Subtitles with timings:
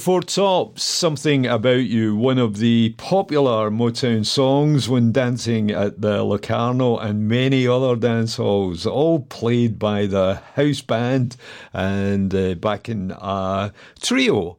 [0.00, 6.24] Four Tops, Something About You, one of the popular Motown songs when dancing at the
[6.24, 11.36] Locarno and many other dance halls, all played by the house band
[11.74, 14.56] and uh, back in a trio,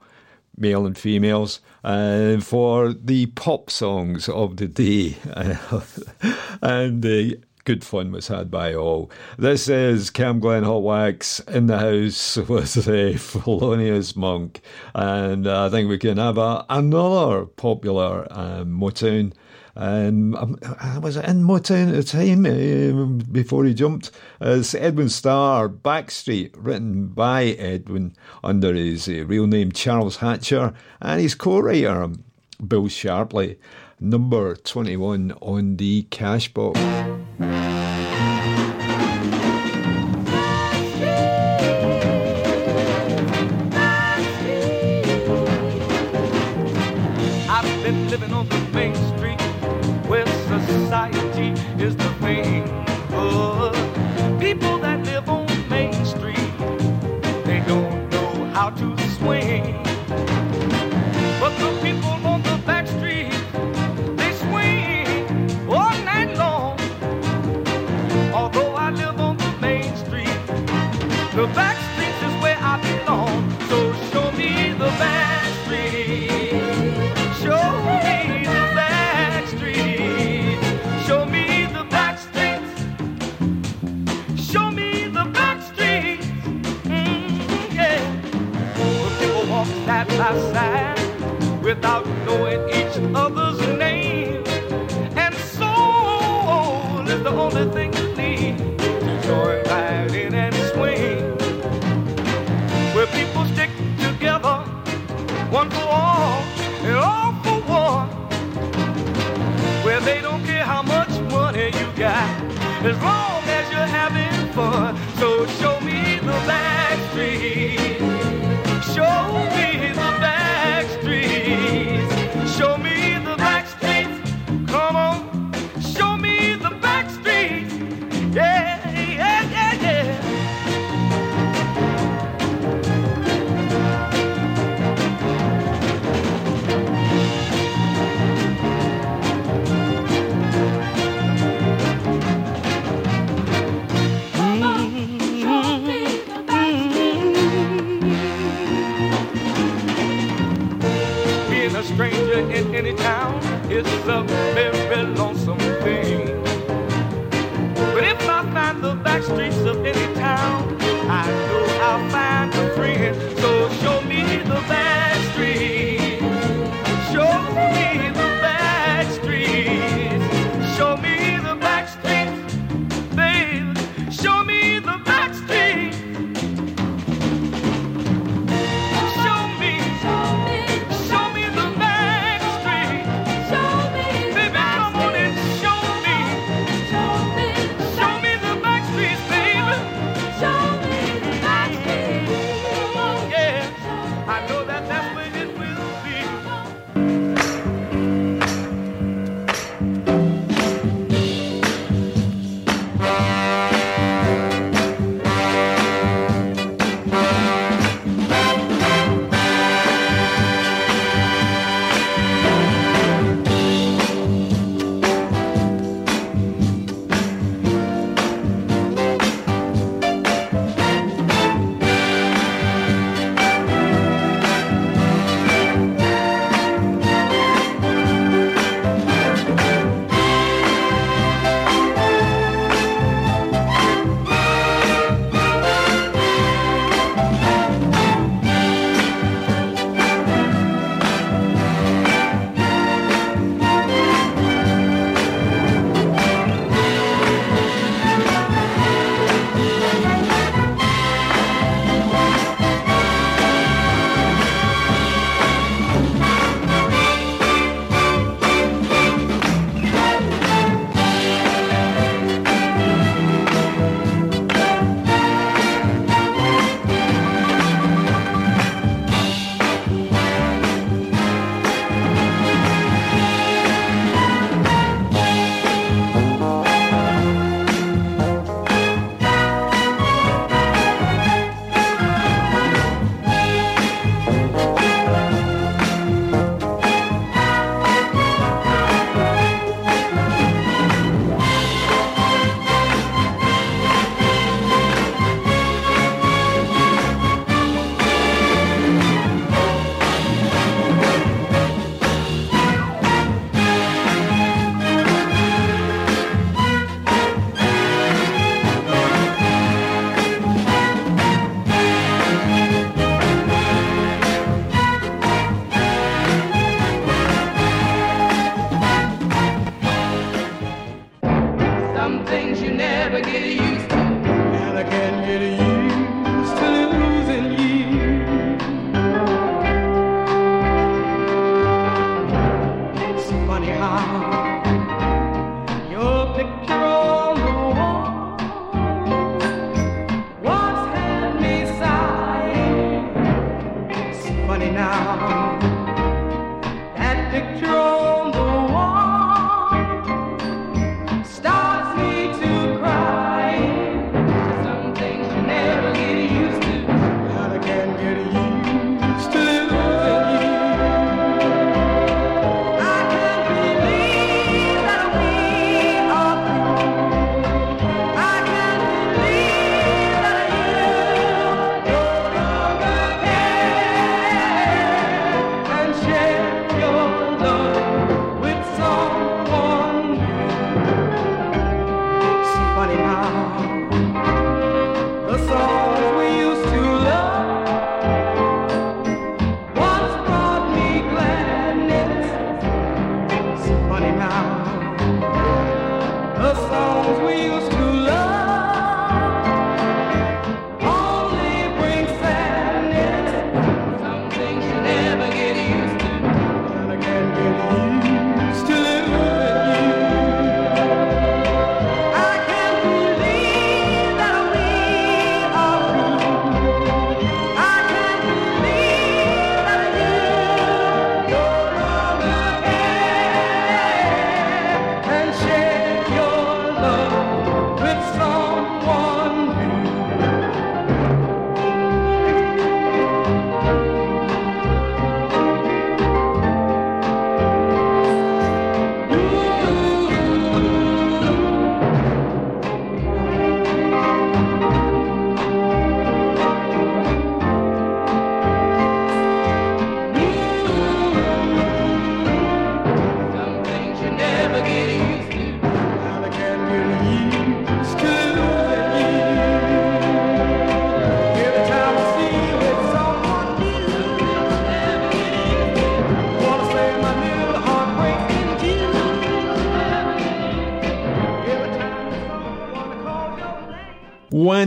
[0.55, 5.17] male and females, uh, for the pop songs of the day.
[6.61, 9.11] and uh, good fun was had by all.
[9.37, 14.61] This is CamGlen Hot Wax in the house with the Felonious Monk,
[14.93, 19.33] and uh, I think we can have a, another popular um, Motown.
[19.73, 24.11] Um, um I was in Motown at the time uh, before he jumped.
[24.41, 31.21] It's Edwin Starr, Backstreet, written by Edwin under his uh, real name Charles Hatcher, and
[31.21, 32.09] his co-writer
[32.67, 33.57] Bill Sharpley
[33.99, 36.51] number 21 on the cash
[37.41, 38.40] Música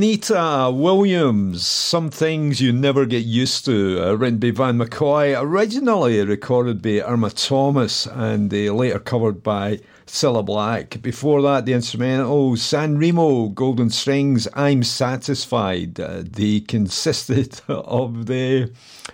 [0.04, 6.22] Juanita Williams, Some Things You Never Get Used to, uh, written by Van McCoy, originally
[6.22, 11.00] recorded by Irma Thomas and uh, later covered by Cilla Black.
[11.00, 15.98] Before that, the instrumental San Remo, Golden Strings, I'm Satisfied.
[15.98, 18.70] Uh, they consisted of the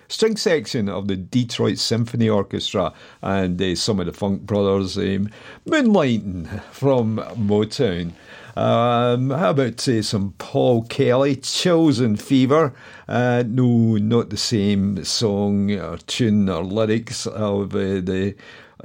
[0.09, 5.29] string section of the Detroit Symphony Orchestra and uh, some of the Funk Brothers um,
[5.65, 8.11] moonlighting from Motown.
[8.55, 12.73] Um, how about uh, some Paul Kelly, Chills and Fever?
[13.07, 18.35] Uh, no, not the same song or tune or lyrics of uh, the.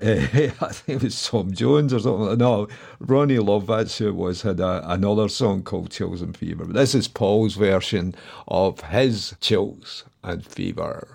[0.00, 0.06] Uh,
[0.60, 2.38] I think it was Tom Jones or something.
[2.38, 2.68] No,
[3.00, 6.66] Ronnie Love, that's who it was, had a, another song called Chills and Fever.
[6.66, 8.14] But this is Paul's version
[8.46, 11.08] of his Chills and Fever.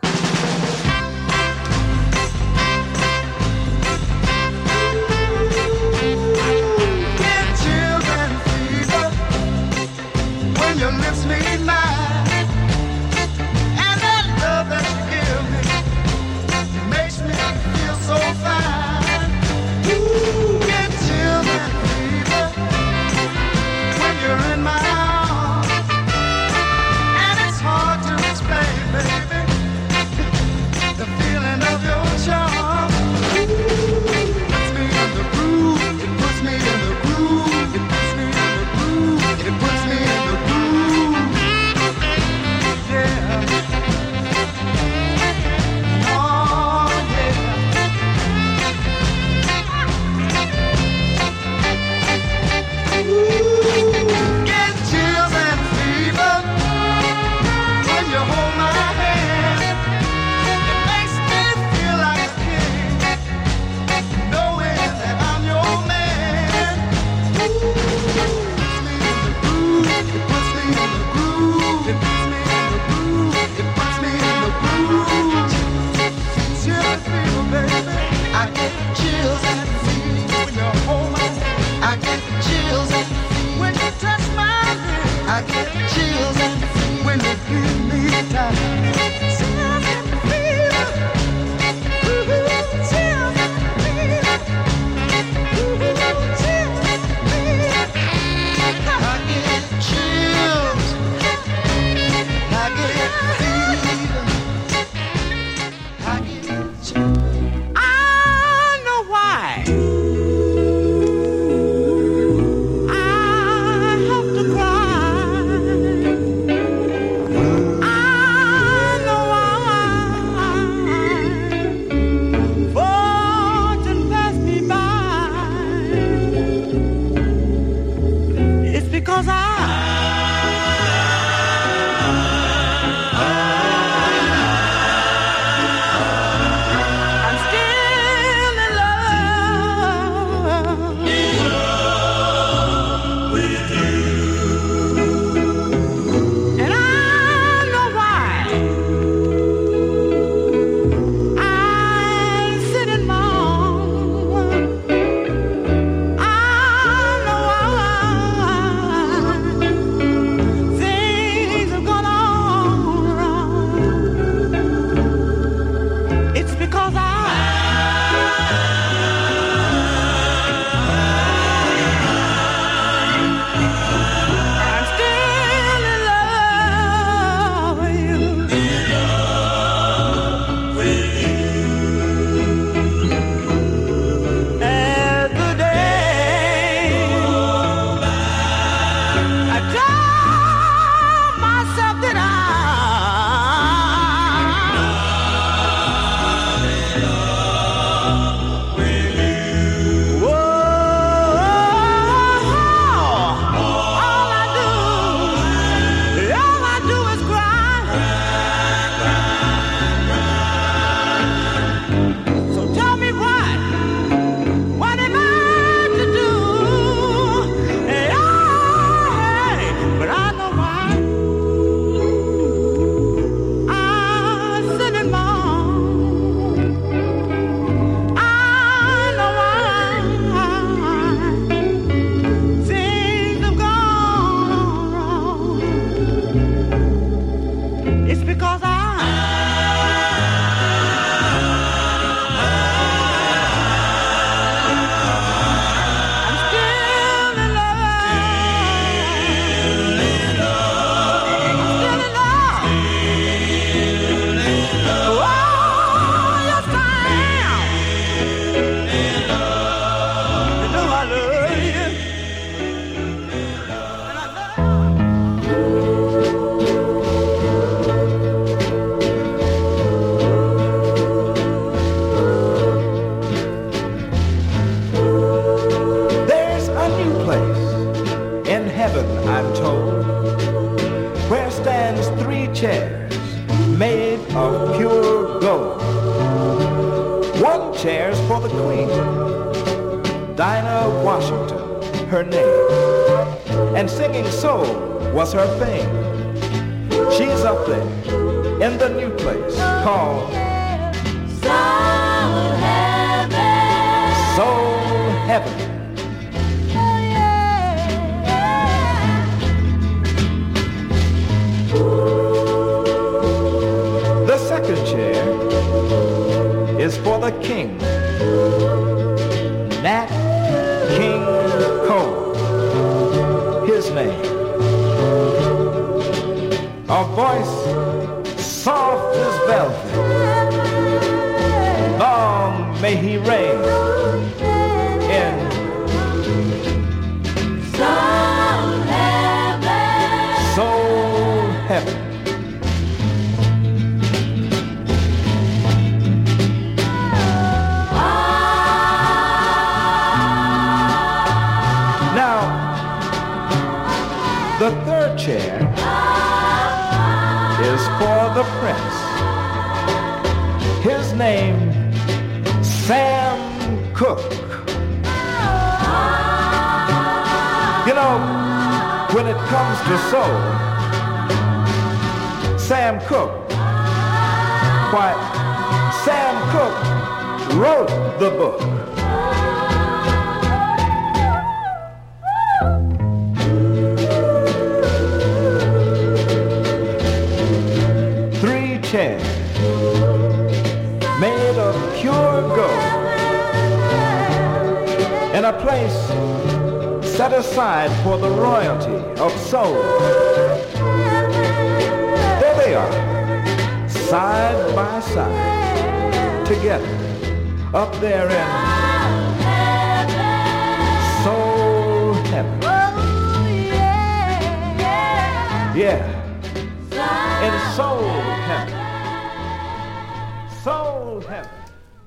[420.63, 421.49] Soul heaven.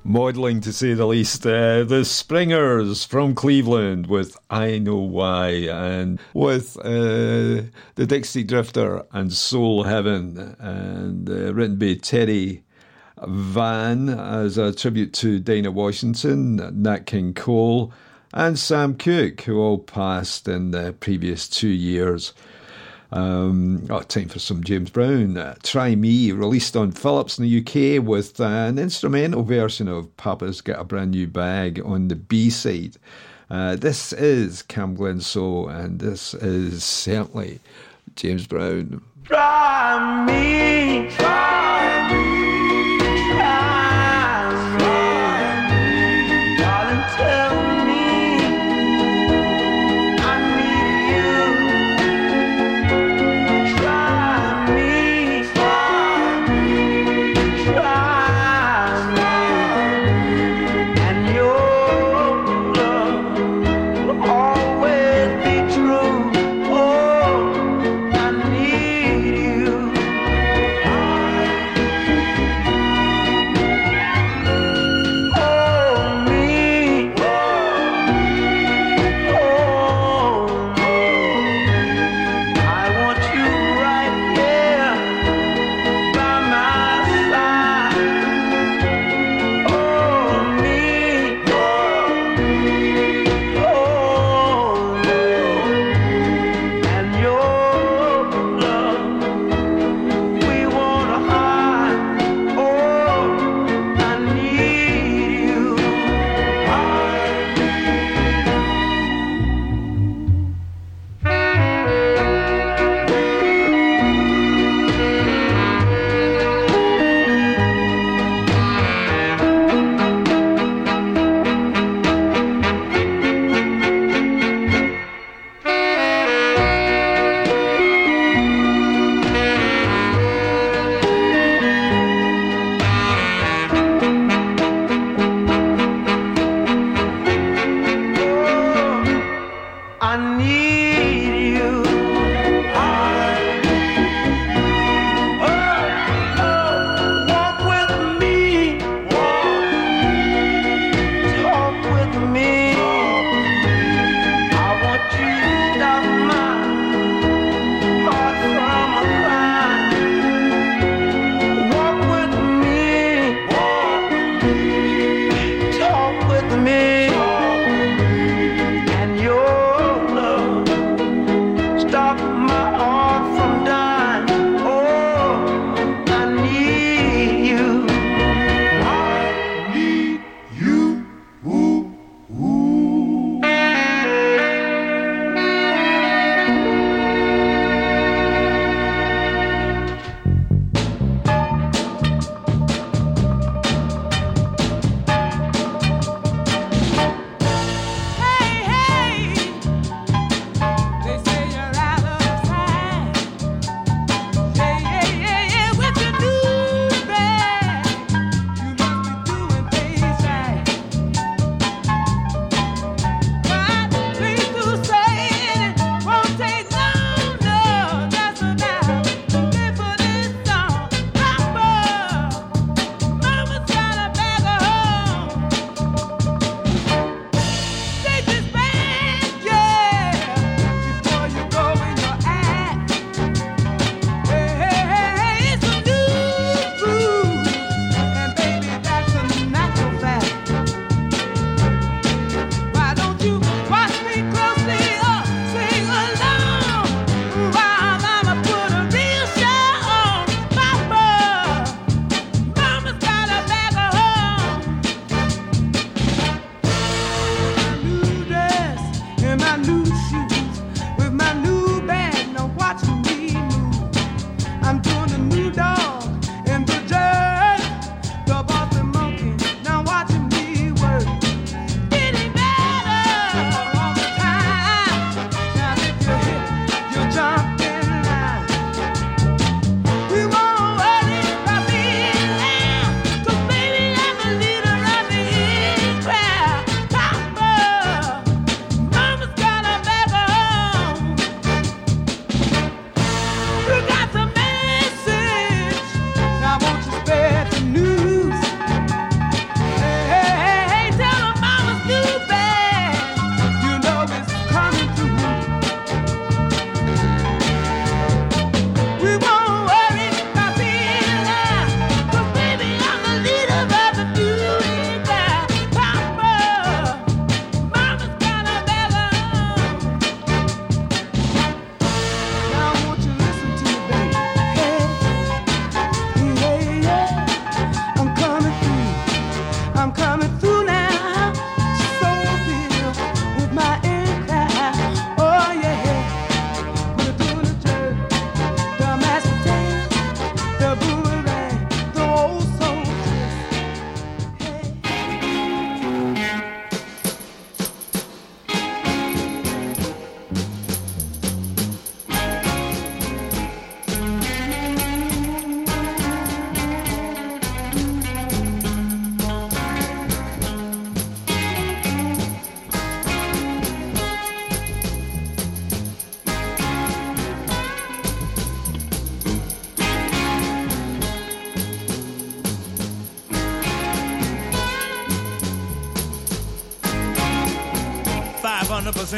[0.05, 1.45] Modelling to say the least.
[1.45, 9.03] Uh, the Springers from Cleveland with I Know Why and with uh, the Dixie Drifter
[9.11, 12.63] and Soul Heaven and uh, written by Terry
[13.27, 17.91] Van as a tribute to Dinah Washington, Nat King Cole,
[18.33, 22.33] and Sam Cooke, who all passed in the previous two years.
[23.15, 25.37] Um, oh, time for some James Brown.
[25.37, 30.15] Uh, Try Me, released on Philips in the UK with uh, an instrumental version of
[30.17, 32.97] Papa's Got a Brand New Bag on the B side.
[33.49, 37.61] Uh, this is CamGlen Soul, and this is certainly
[38.17, 39.01] James Brown.
[39.23, 41.44] Try me, try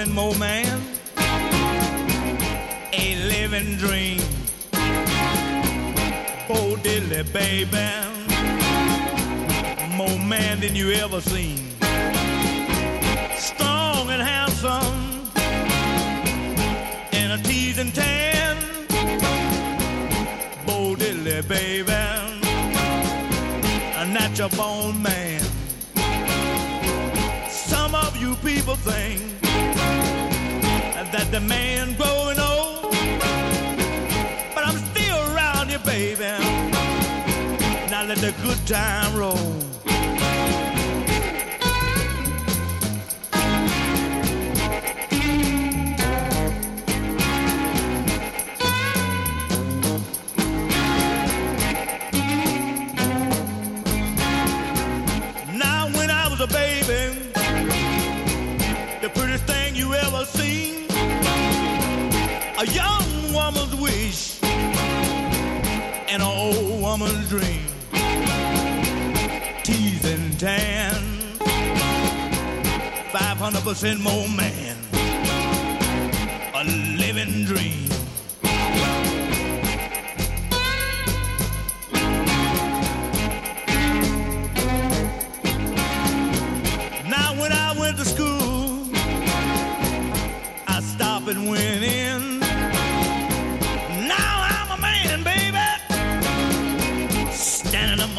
[0.08, 0.82] 500% more man.
[2.94, 4.22] A living dream.
[6.50, 7.88] Oh, diddly baby.
[9.96, 11.37] More man than you ever seen.
[69.64, 71.02] Teeth and tan,
[73.12, 74.78] 500% more man,
[76.54, 76.64] a
[76.98, 77.87] living dream.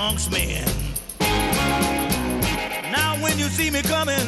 [0.08, 0.64] Amongst men.
[2.90, 4.26] Now when you see me coming,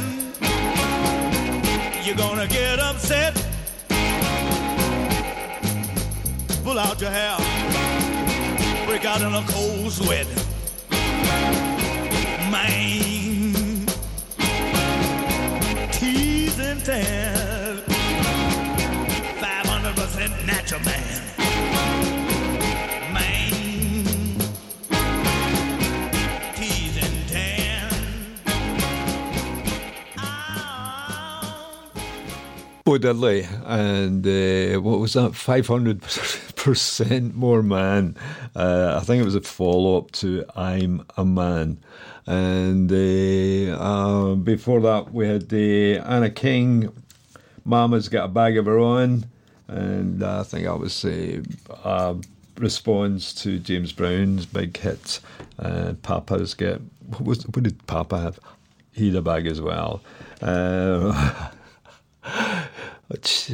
[2.04, 3.34] you're gonna get upset.
[6.64, 7.36] Pull out your hair,
[8.86, 10.26] break out in a cold sweat.
[12.50, 13.86] Man,
[15.92, 17.78] tease and tan.
[19.40, 21.00] 500% natural man.
[21.00, 21.09] Man,
[32.90, 35.36] Bo Diddley, and uh, what was that?
[35.36, 36.00] Five hundred
[36.56, 38.16] percent more man.
[38.56, 41.78] Uh, I think it was a follow up to "I'm a Man,"
[42.26, 46.92] and uh, uh, before that we had uh, Anna King.
[47.64, 49.26] Mama's got a bag of her own,
[49.68, 51.42] and I think that was uh,
[51.84, 52.16] a
[52.58, 55.20] response to James Brown's big hit.
[56.02, 58.40] Papa's got what was what did Papa have?
[58.90, 60.02] He had a bag as well.
[60.42, 61.50] Uh,
[63.22, 63.52] Ch-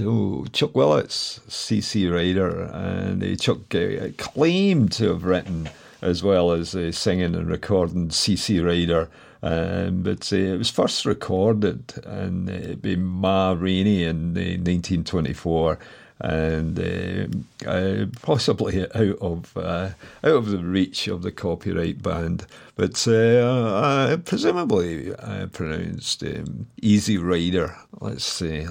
[0.52, 5.68] Chuck Willis, CC Rider, and uh, Chuck uh, claimed to have written
[6.02, 9.08] as well as uh, singing and recording CC Rider.
[9.42, 15.78] Um, but uh, it was first recorded and uh, by Ma Rainey in uh, 1924
[16.20, 19.90] and uh, uh, possibly out of uh,
[20.24, 26.66] out of the reach of the copyright band, but uh, uh, presumably uh, pronounced um,
[26.80, 27.76] Easy Rider.
[28.00, 28.66] Let's see,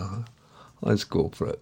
[0.82, 1.62] let's go for it.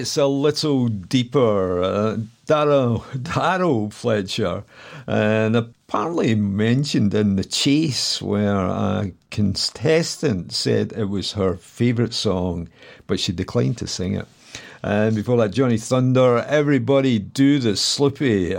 [0.00, 1.82] Gets a little deeper.
[1.82, 4.64] Uh, Darrow, Darrow Fletcher,
[5.06, 12.70] and apparently mentioned in The Chase, where a contestant said it was her favourite song,
[13.06, 14.26] but she declined to sing it.
[14.82, 18.56] And before that, Johnny Thunder, Everybody Do the Sloopy.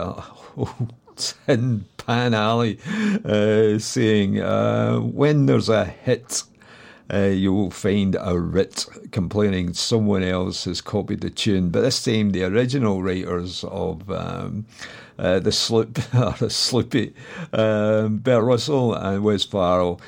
[1.47, 2.77] Tin Pan Alley
[3.25, 6.43] uh, saying, uh, when there's a hit,
[7.13, 11.69] uh, you will find a writ complaining someone else has copied the tune.
[11.69, 14.65] But this time, the original writers of um,
[15.19, 17.13] uh, the Sloop, Sloopy,
[17.53, 19.99] um, Bert Russell and Wes Farrell,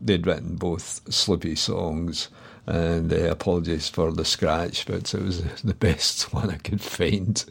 [0.00, 2.28] they'd written both Sloopy songs.
[2.66, 7.42] And uh, apologies for the scratch, but it was the best one I could find.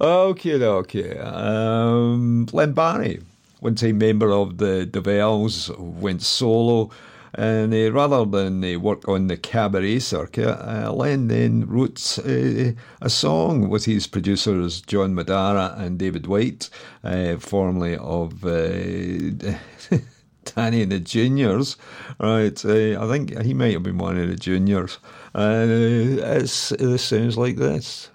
[0.00, 1.18] Okay, okay.
[1.18, 3.20] Um, Len Barry,
[3.60, 6.90] one time member of the Dovells, went solo.
[7.36, 12.72] And uh, rather than uh, work on the cabaret circuit, uh, Len then wrote uh,
[13.02, 16.70] a song with his producers John Madara and David White,
[17.04, 19.58] uh, formerly of uh,
[20.44, 21.76] Danny and the Juniors.
[22.18, 24.98] Right, I think he might have been one of the juniors.
[25.34, 28.08] It's, it sounds like this.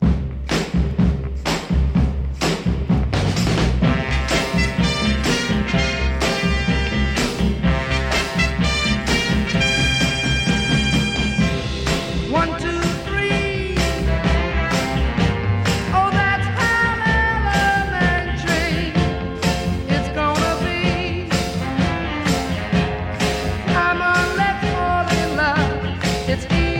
[26.33, 26.70] It's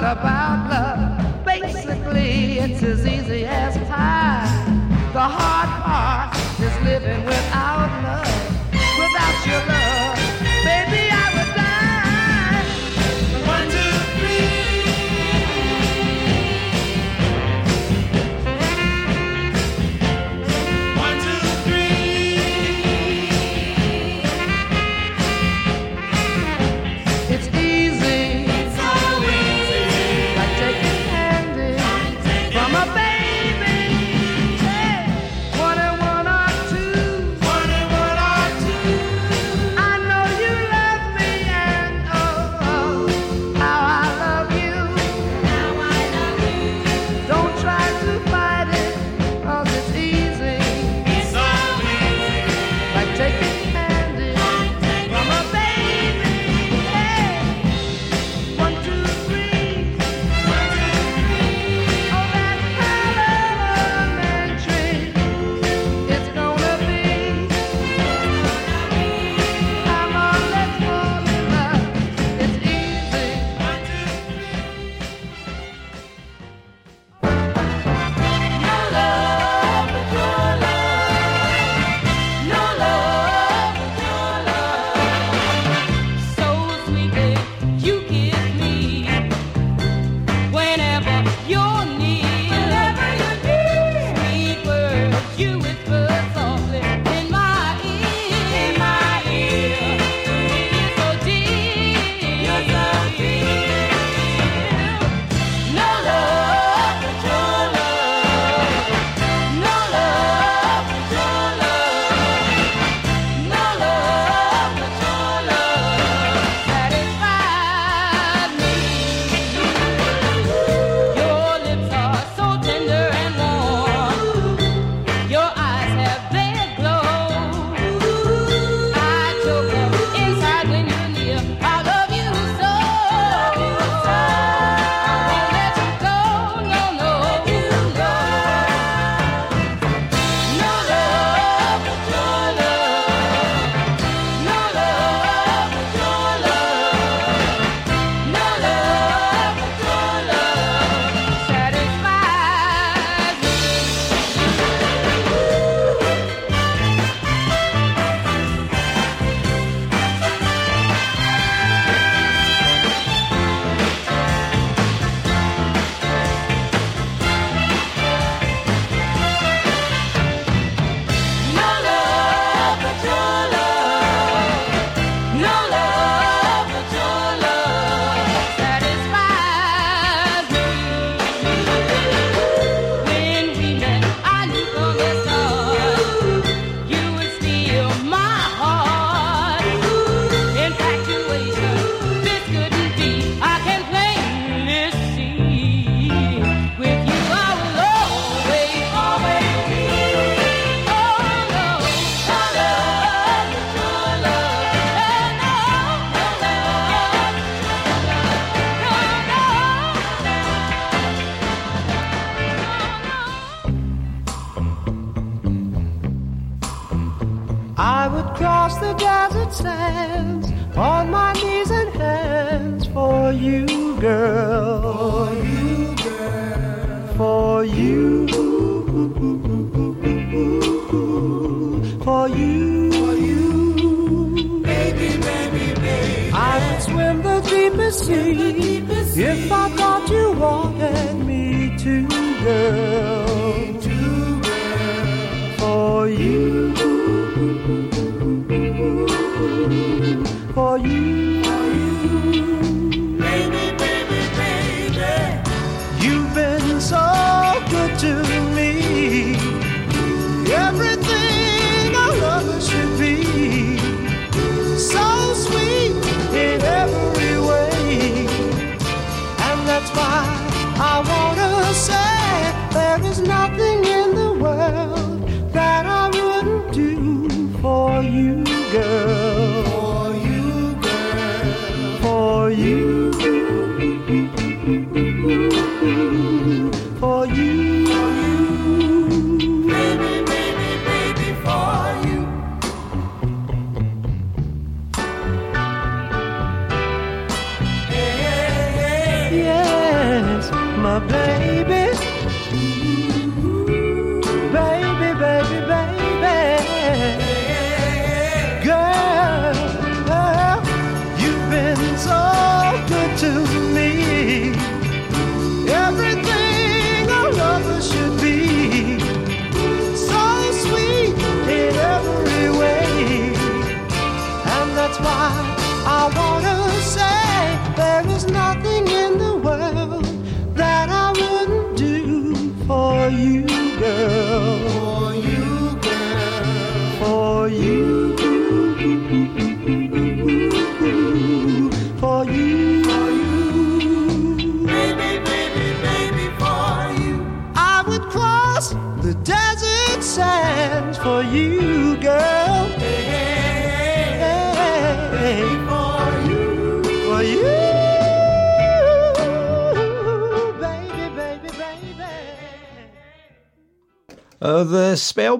[0.00, 0.37] nothing about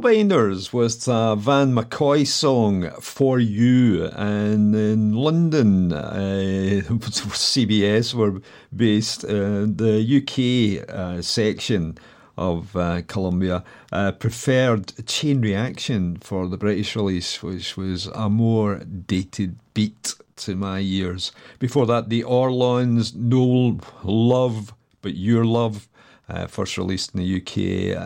[0.01, 4.07] the Spellbinders with a Van McCoy song For You.
[4.07, 8.41] And in London, uh, CBS were
[8.75, 11.99] based, uh, the UK uh, section
[12.37, 18.77] of uh, Columbia uh, preferred Chain Reaction for the British release, which was a more
[18.79, 21.33] dated beat to my ears.
[21.59, 25.88] Before that, the Orlons, No Love, But Your Love.
[26.29, 27.57] Uh, first released in the UK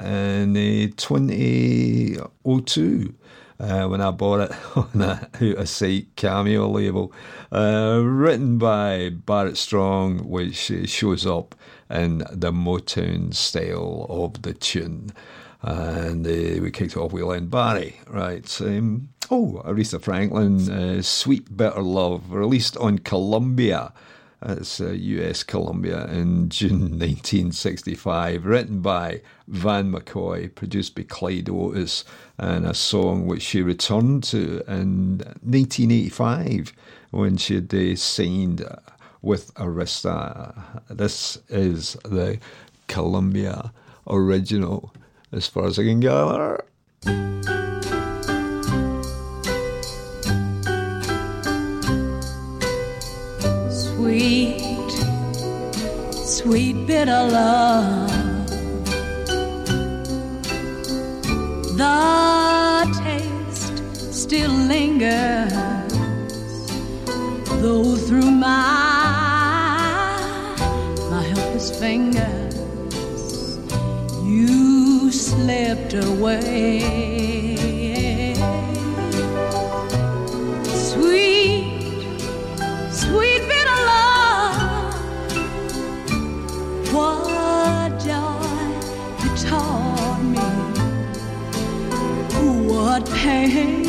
[0.04, 3.14] in uh, 2002
[3.62, 7.12] uh, when I bought it on a out of cameo label.
[7.50, 11.54] Uh, written by Barrett Strong, which shows up
[11.90, 15.10] in the Motown style of the tune.
[15.62, 18.60] And uh, we kicked it off with Len Barry, right?
[18.60, 23.92] Um, oh, Aretha Franklin, uh, Sweet Bitter Love, released on Columbia.
[24.44, 32.04] It's uh, US Columbia in June 1965, written by Van McCoy, produced by Clyde Otis,
[32.38, 36.72] and a song which she returned to in 1985
[37.10, 38.64] when she had uh, signed
[39.20, 40.82] with Arista.
[40.88, 42.38] This is the
[42.88, 43.72] Columbia
[44.08, 44.92] original,
[45.30, 46.64] as far as I can gather.
[54.02, 54.90] Sweet,
[56.24, 58.10] sweet bitter love.
[61.76, 63.78] The taste
[64.12, 65.52] still lingers,
[67.62, 68.58] though through my
[71.08, 72.56] my helpless fingers
[74.24, 77.51] you slipped away.
[92.92, 93.84] What pain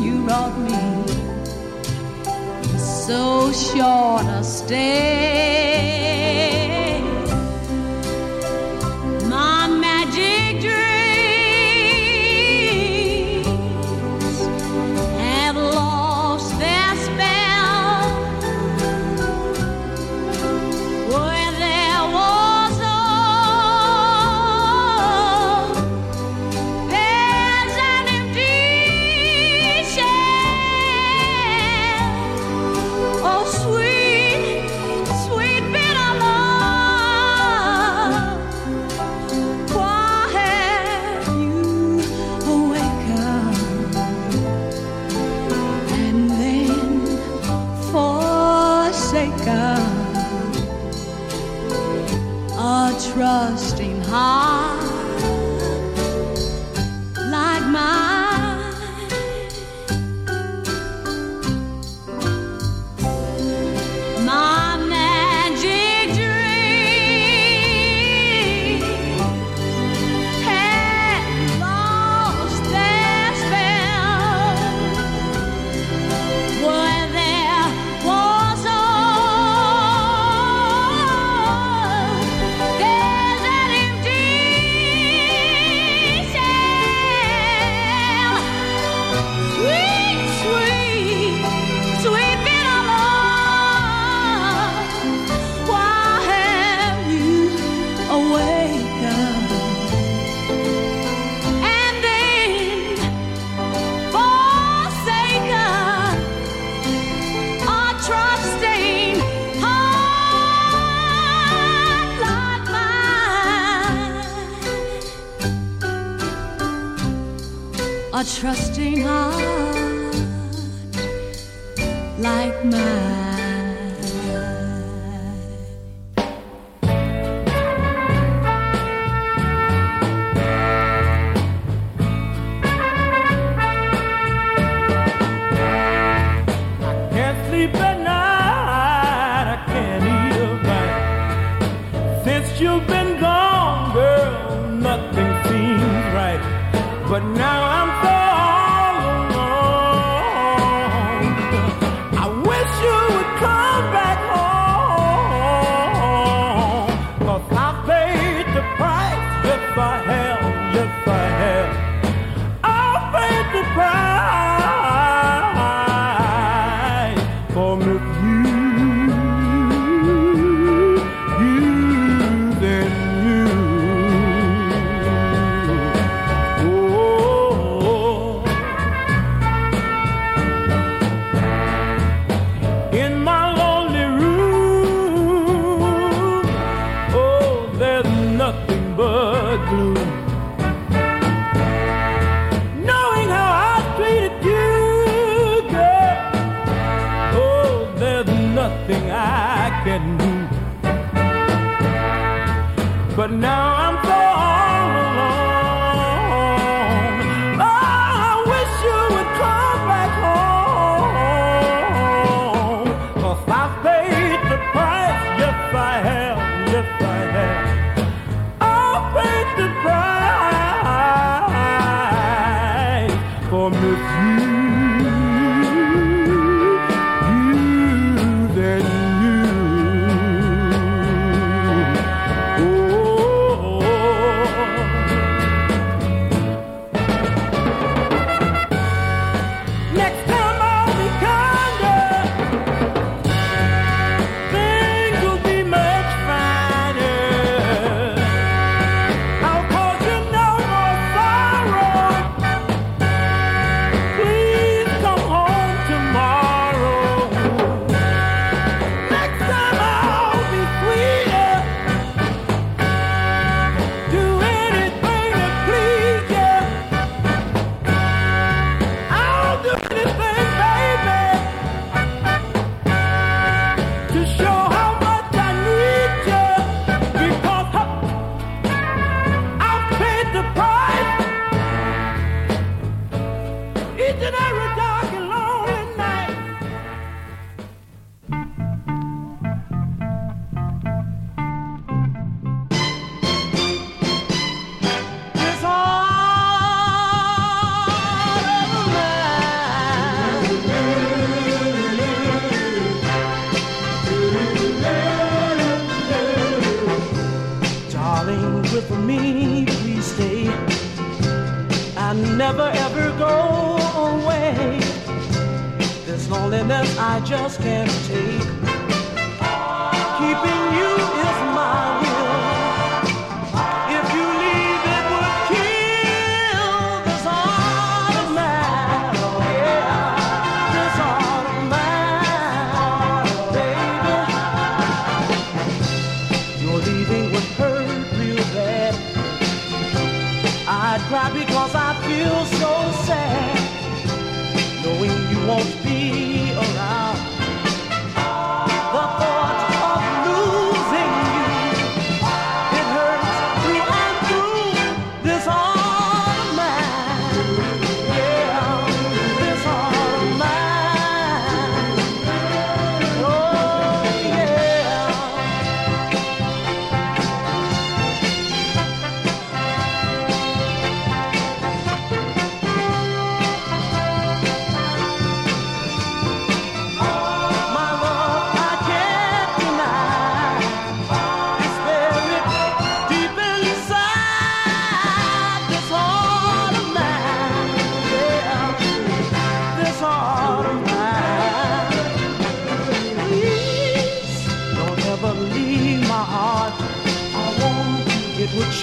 [0.00, 1.04] you brought me.
[2.78, 5.53] So short a stay.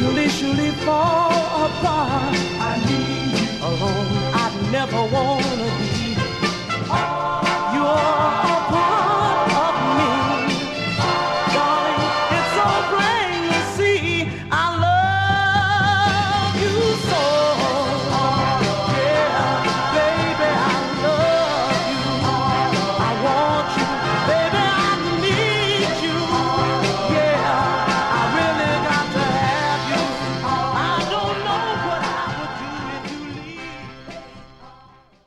[0.01, 2.35] Surely, surely fall apart.
[2.69, 4.07] I need you alone.
[4.43, 5.40] I'd never wanna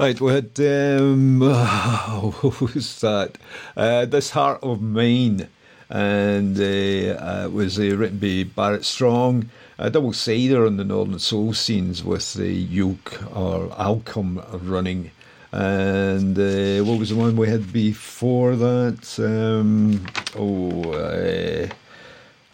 [0.04, 3.38] Right, we had um, what was that?
[3.74, 5.48] Uh, this heart of mine,
[5.88, 9.48] and uh, uh, it was uh, written by Barrett Strong,
[9.78, 15.10] a double sider on the Northern Soul scenes with the Yoke or Alcom running.
[15.52, 19.18] And uh, what was the one we had before that?
[19.18, 20.04] Um,
[20.36, 21.68] oh, uh,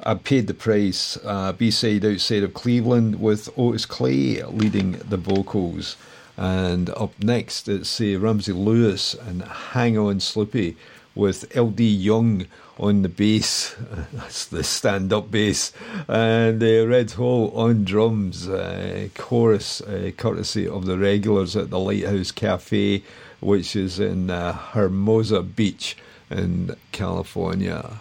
[0.04, 1.18] I paid the price.
[1.58, 5.96] B side outside of Cleveland with Otis Clay leading the vocals.
[6.40, 10.74] And up next, it's Ramsey Lewis and Hang On Sloopy
[11.14, 12.46] with Eldee Young
[12.78, 13.76] on the bass.
[14.14, 15.70] That's the stand up bass.
[16.08, 18.48] And uh, Red Holt on drums.
[18.48, 23.02] Uh, chorus uh, courtesy of the regulars at the Lighthouse Cafe,
[23.40, 25.94] which is in uh, Hermosa Beach
[26.30, 27.98] in California.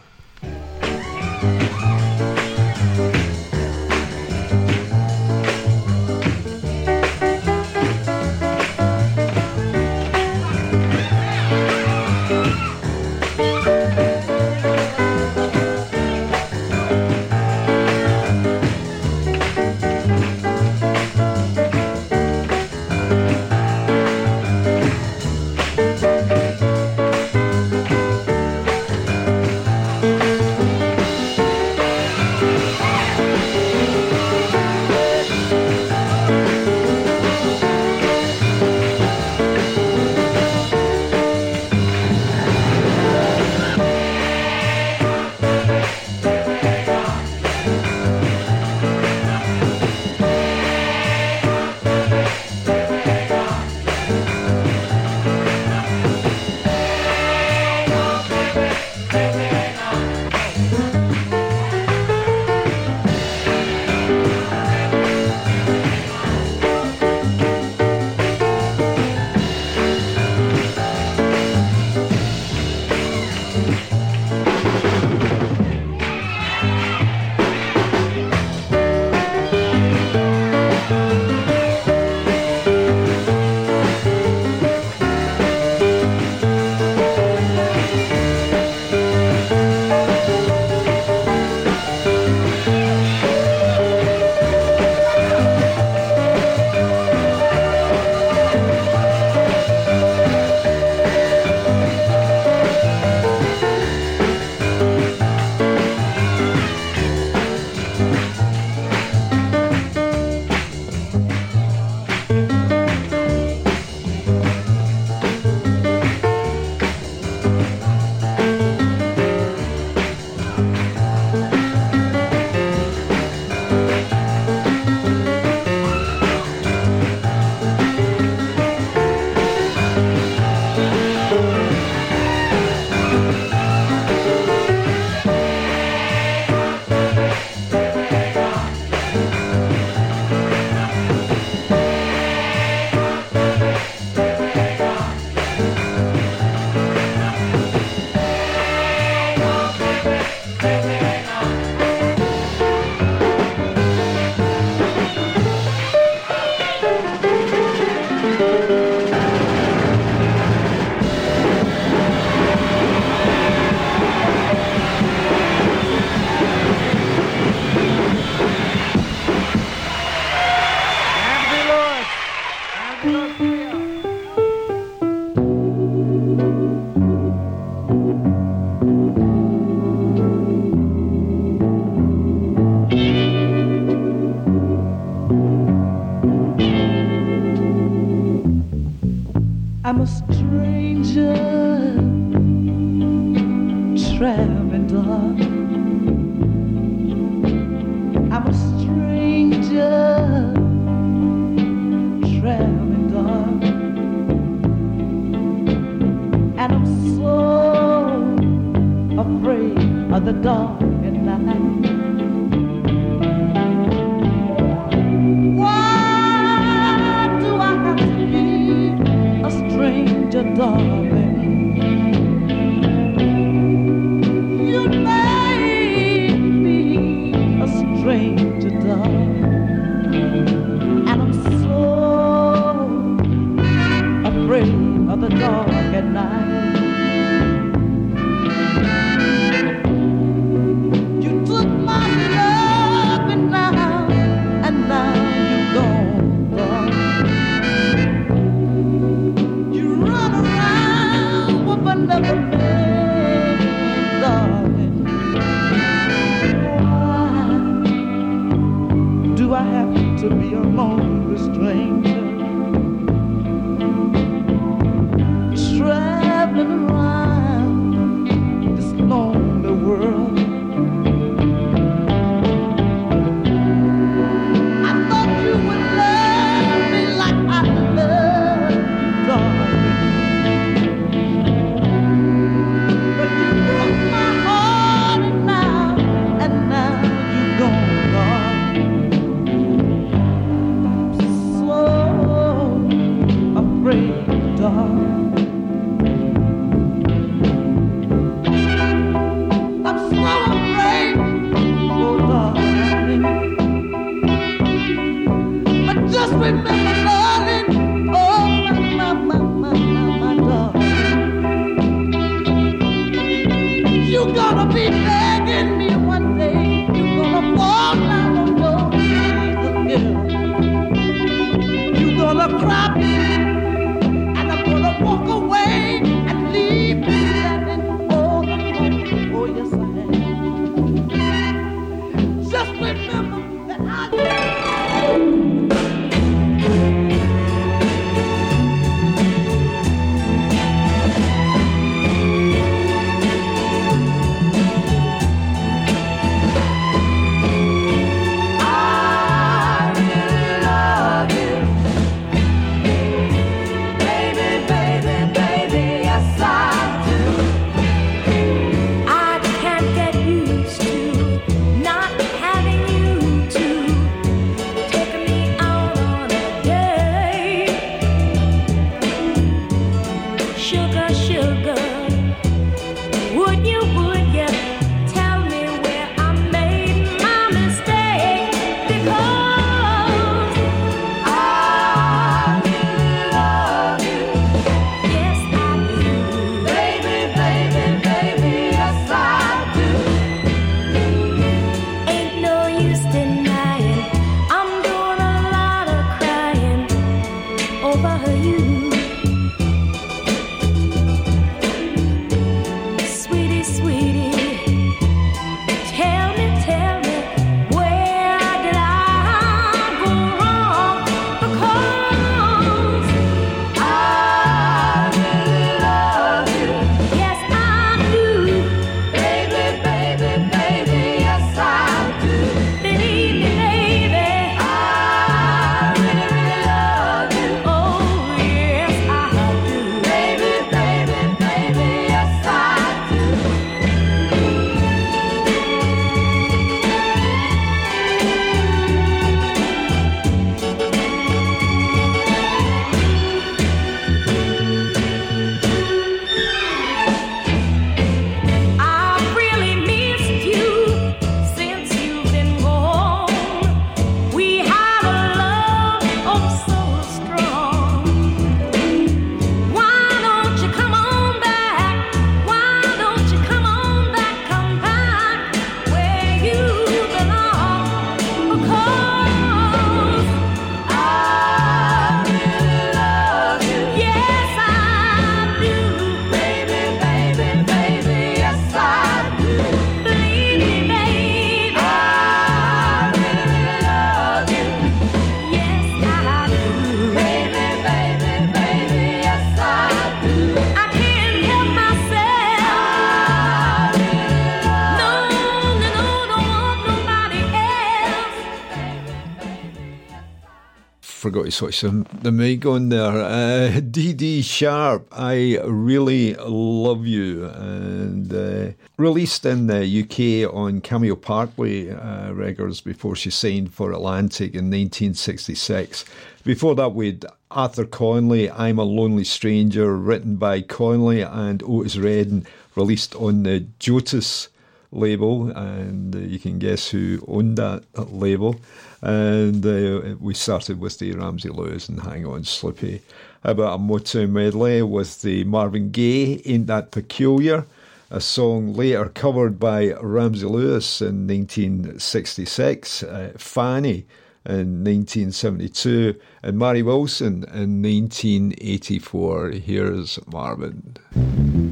[501.30, 503.22] forgot to switch the mic on there.
[503.22, 507.46] Uh, Dee Dee Sharp, I really love you.
[507.46, 513.92] And uh, released in the UK on Cameo Parkway uh, records before she signed for
[513.92, 516.04] Atlantic in 1966.
[516.44, 522.48] Before that, we'd Arthur Conley, I'm a Lonely Stranger, written by Conley and Otis Redding,
[522.76, 524.48] released on the Jotis
[524.92, 528.60] label, and uh, you can guess who owned that label.
[529.02, 533.02] And uh, we started with the Ramsey Lewis and Hang On Sloopy.
[533.44, 537.66] About a motown medley with the Marvin Gaye, Ain't That Peculiar,
[538.12, 544.06] a song later covered by Ramsey Lewis in 1966, uh, Fanny
[544.46, 549.52] in 1972, and Mary Wilson in 1984.
[549.52, 551.69] Here's Marvin.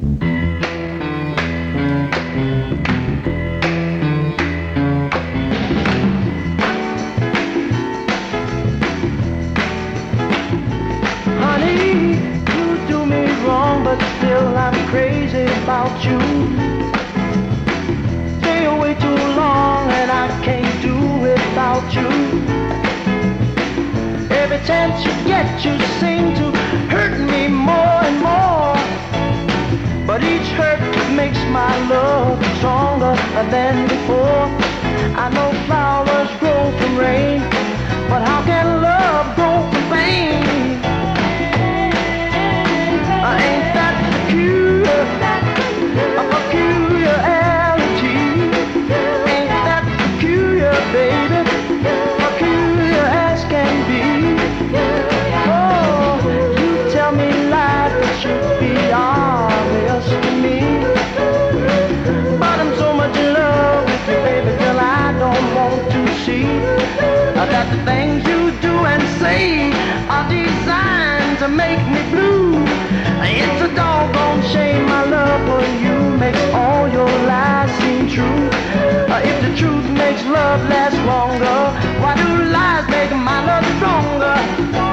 [16.04, 16.18] You.
[18.40, 22.08] Stay away too long and I can't do without you.
[24.30, 26.46] Every chance you get, you seem to
[26.88, 28.76] hurt me more and more.
[30.06, 30.80] But each hurt
[31.14, 33.14] makes my love stronger
[33.50, 34.44] than before.
[35.22, 37.40] I know flowers grow from rain,
[38.08, 40.67] but how can love grow from pain?
[73.78, 78.44] Doggone shame my love for you makes all your lies seem true.
[79.12, 81.60] Uh, if the truth makes love last longer,
[82.02, 84.87] why do lies make my love stronger?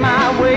[0.00, 0.49] My way.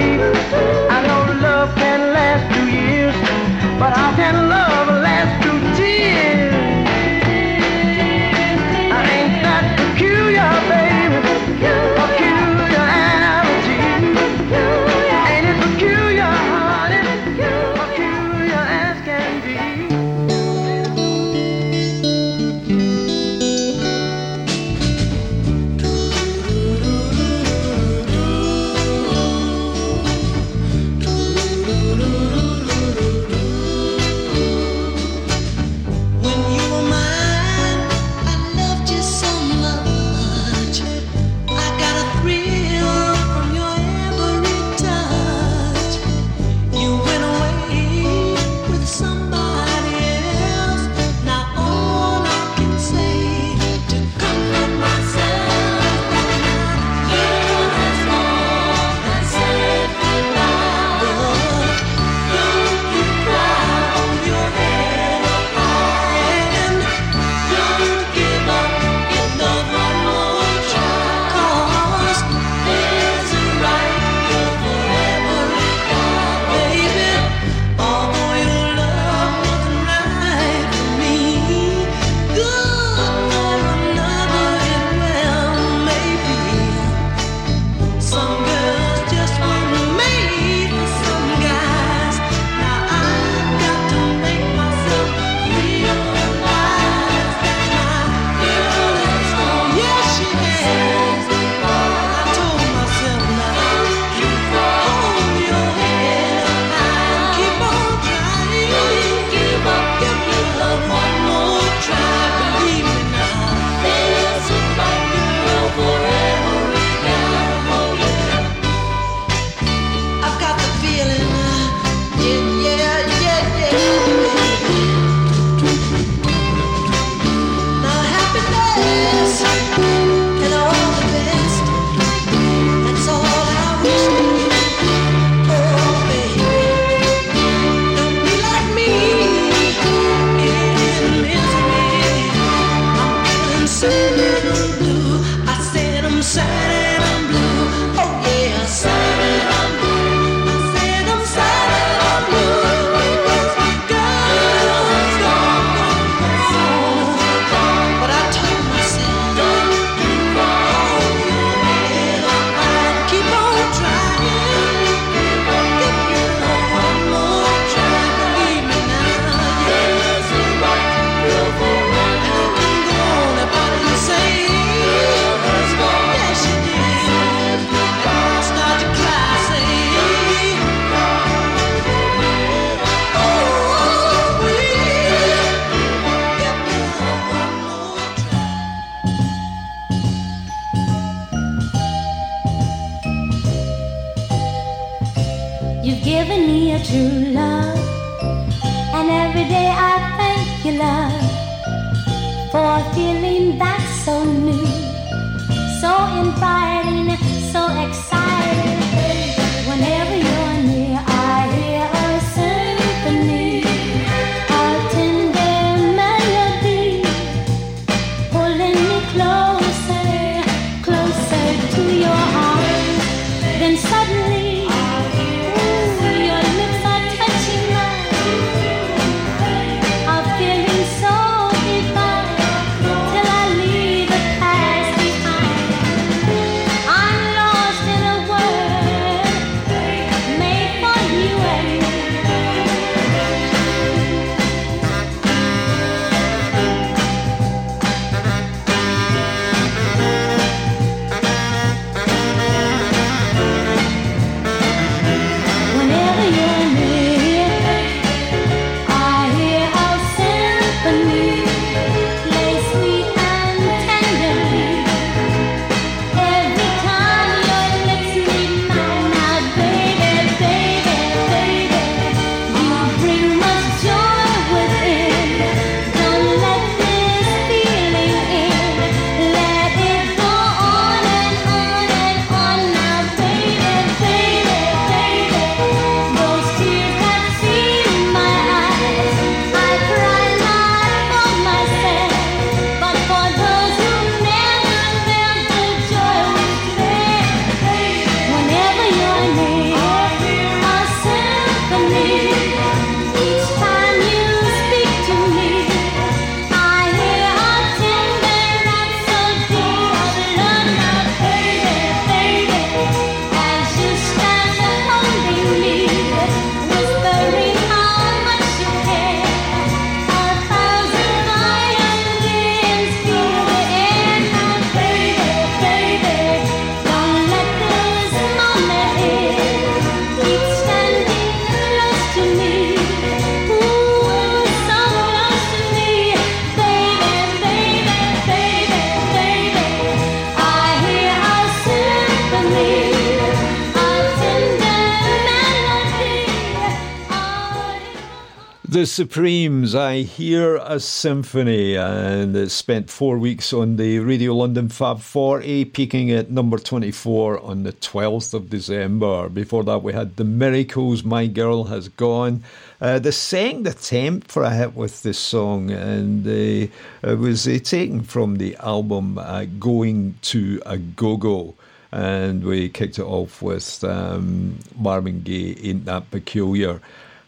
[348.94, 355.00] Supremes, I Hear a Symphony, and it spent four weeks on the Radio London Fab
[355.00, 359.30] 40, peaking at number 24 on the 12th of December.
[359.30, 362.44] Before that, we had The Miracles, My Girl Has Gone.
[362.80, 366.68] Uh, they sang the temp for a hit with this song, and uh,
[367.02, 371.56] it was uh, taken from the album uh, Going to a Go Go
[371.92, 376.80] and we kicked it off with um, Marvin Gaye, Ain't That Peculiar.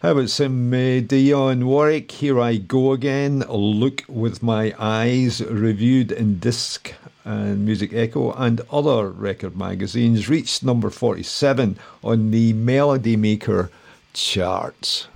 [0.02, 2.12] How about some uh, Dionne Warwick?
[2.12, 3.40] Here I go again.
[3.50, 6.94] Look with my eyes, reviewed in disc
[7.24, 13.72] and Music Echo and other record magazines, reached number 47 on the Melody Maker
[14.14, 15.08] charts.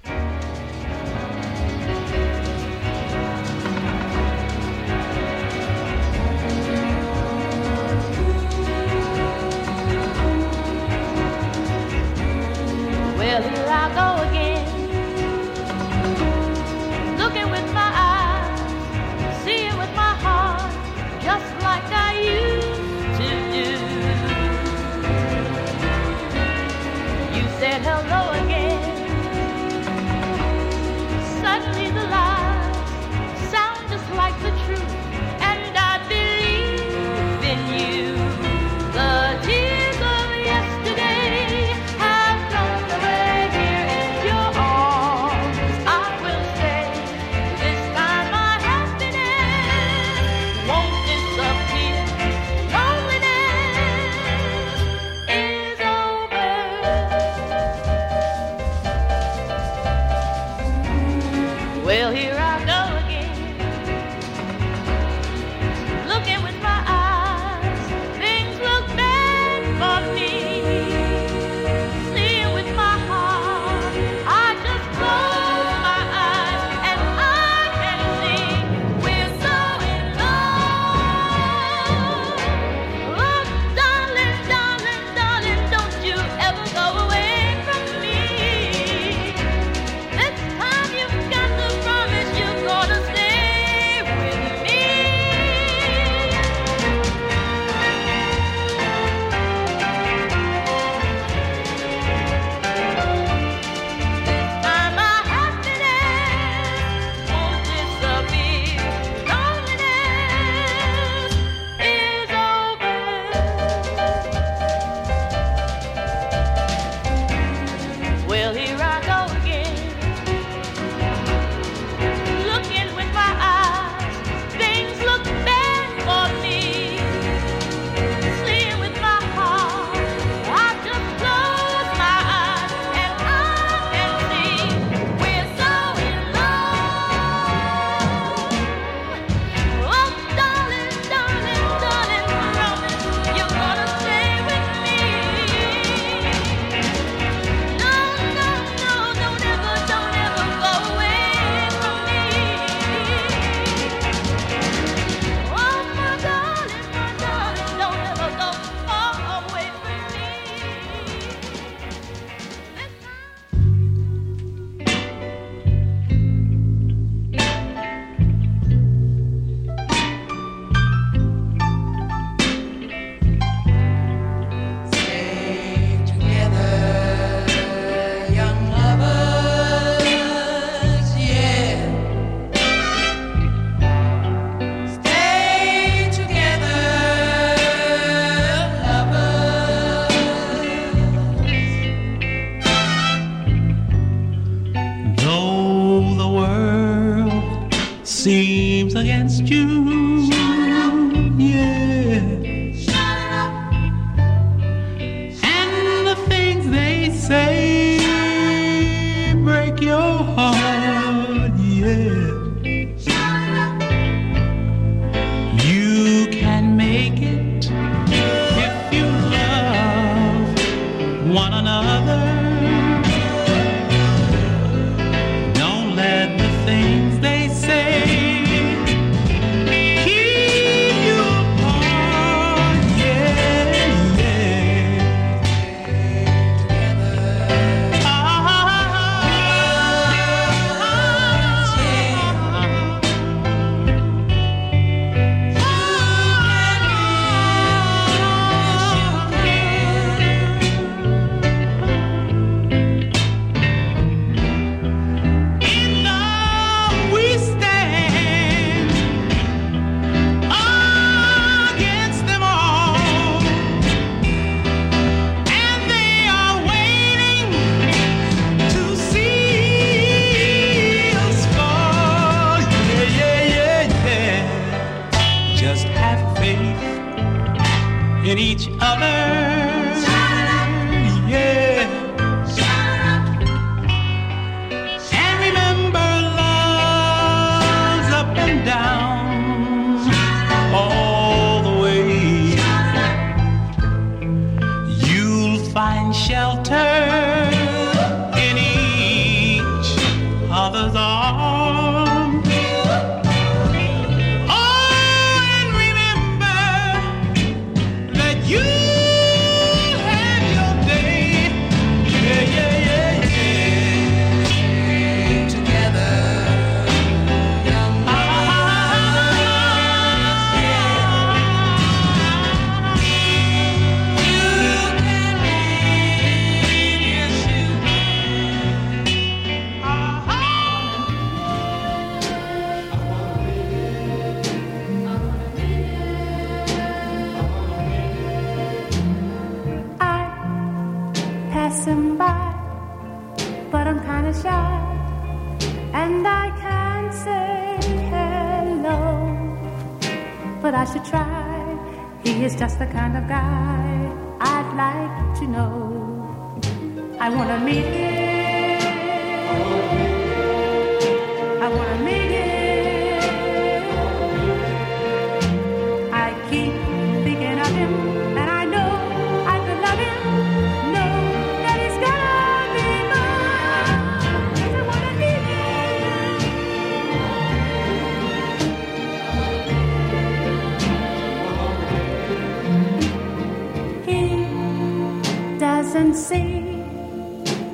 [386.00, 386.62] and see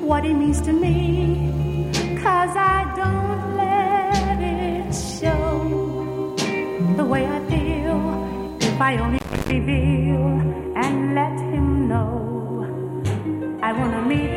[0.08, 1.92] what it means to me.
[2.24, 6.34] Cause I don't let it show
[6.96, 7.98] the way I feel
[8.60, 10.24] if I only reveal
[10.84, 12.08] and let him know
[13.62, 14.35] I wanna meet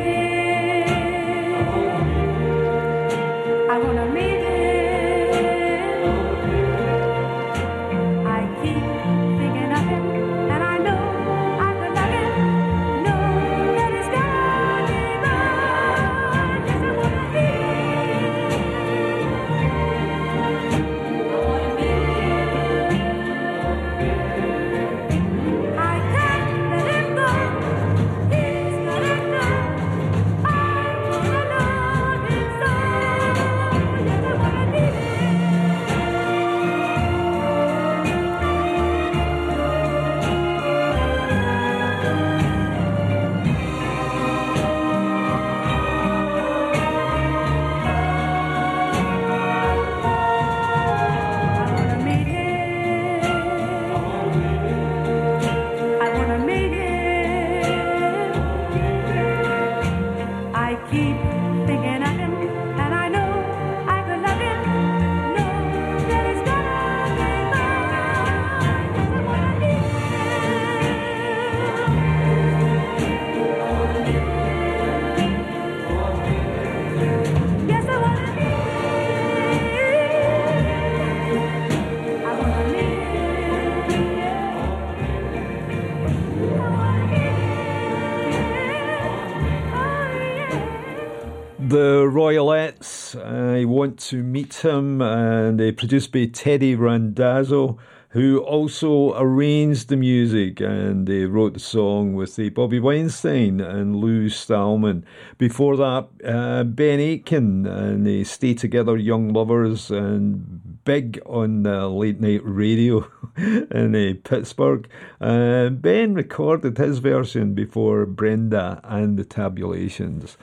[94.00, 97.78] to meet him, and they produced by Teddy Randazzo,
[98.10, 103.96] who also arranged the music and they wrote the song with the Bobby Weinstein and
[103.96, 105.04] Lou Stallman.
[105.38, 111.88] Before that, uh, Ben Aiken and the Stay Together Young Lovers and big on the
[111.88, 114.88] late night radio in uh, Pittsburgh.
[115.20, 120.36] Uh, ben recorded his version before Brenda and the Tabulations.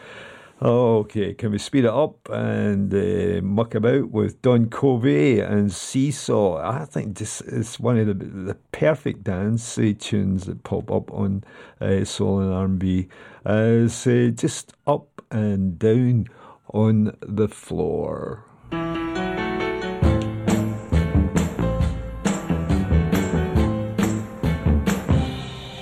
[0.60, 6.58] Okay, can we speed it up and uh, muck about with Don Covay and Seesaw?
[6.58, 11.44] I think this is one of the, the perfect dance tunes that pop up on
[11.80, 13.08] uh, soul and R&B.
[13.46, 16.26] Uh, so just up and down
[16.74, 18.44] on the floor.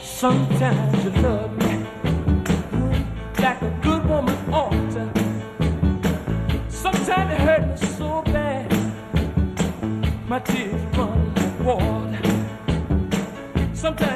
[0.03, 1.54] Sometimes you love
[10.27, 11.33] my tears run
[11.63, 12.17] warm.
[13.75, 14.14] Sometimes.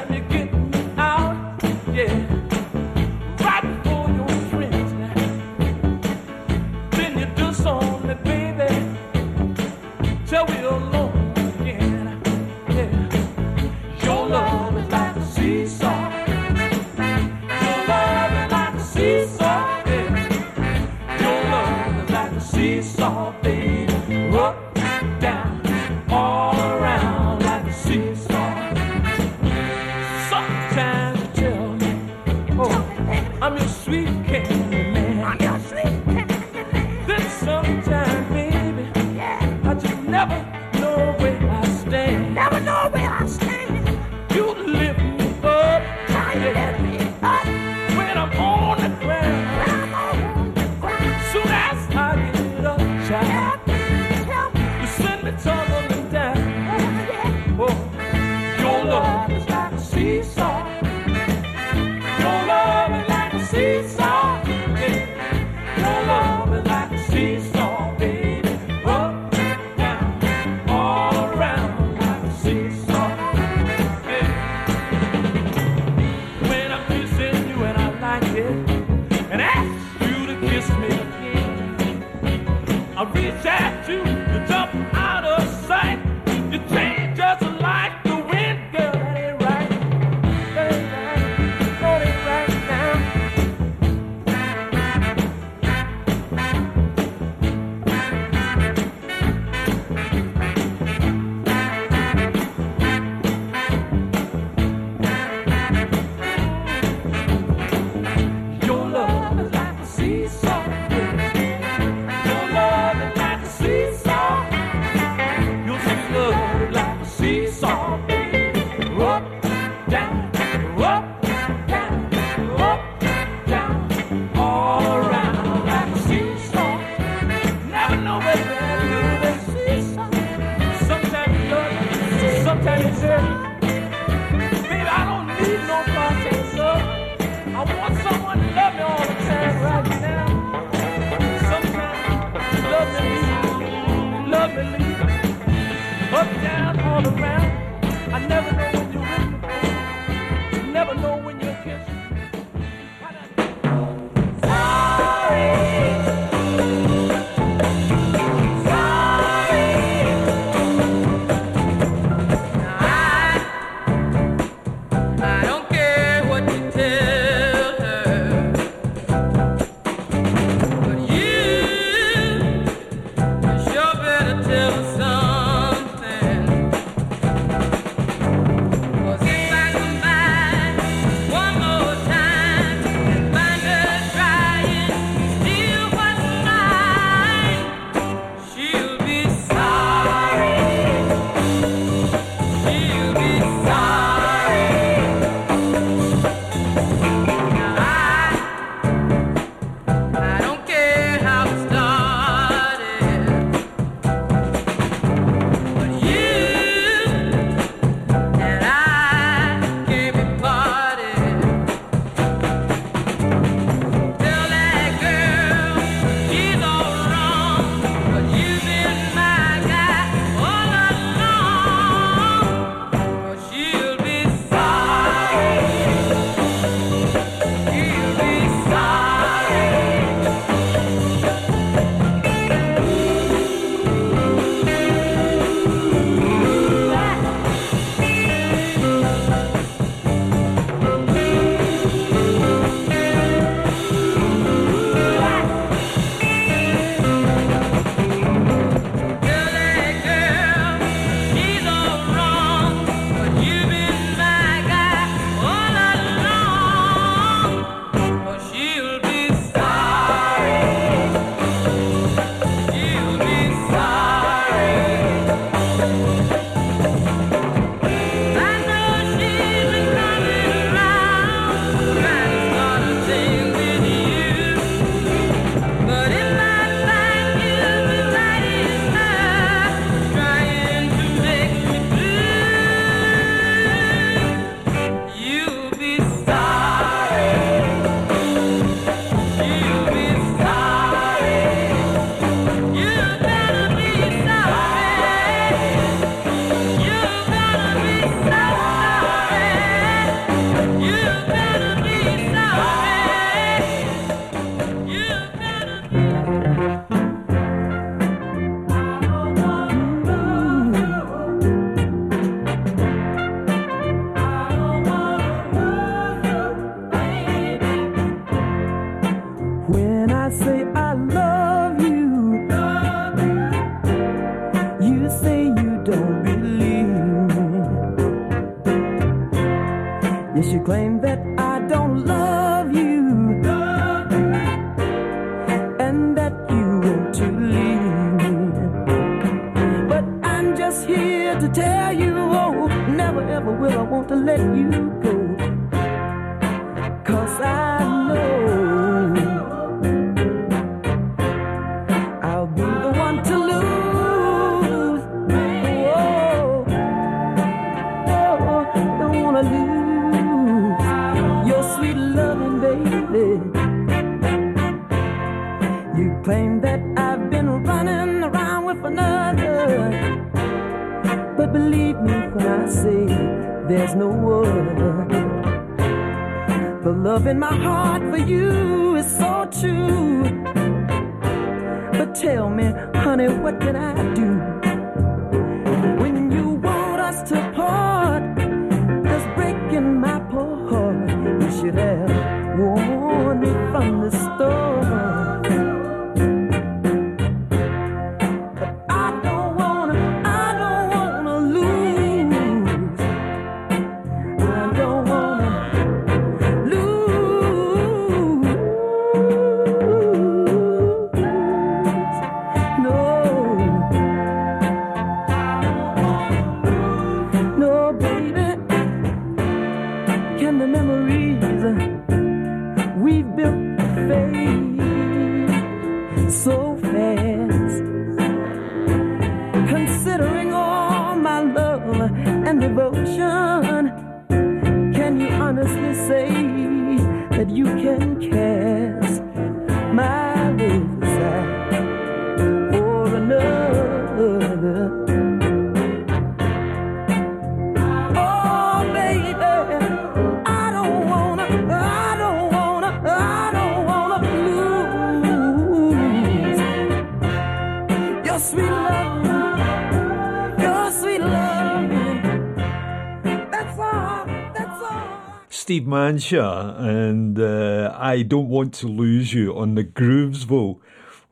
[465.90, 470.78] Mancha and uh, I Don't Want to Lose You on the Groovesville.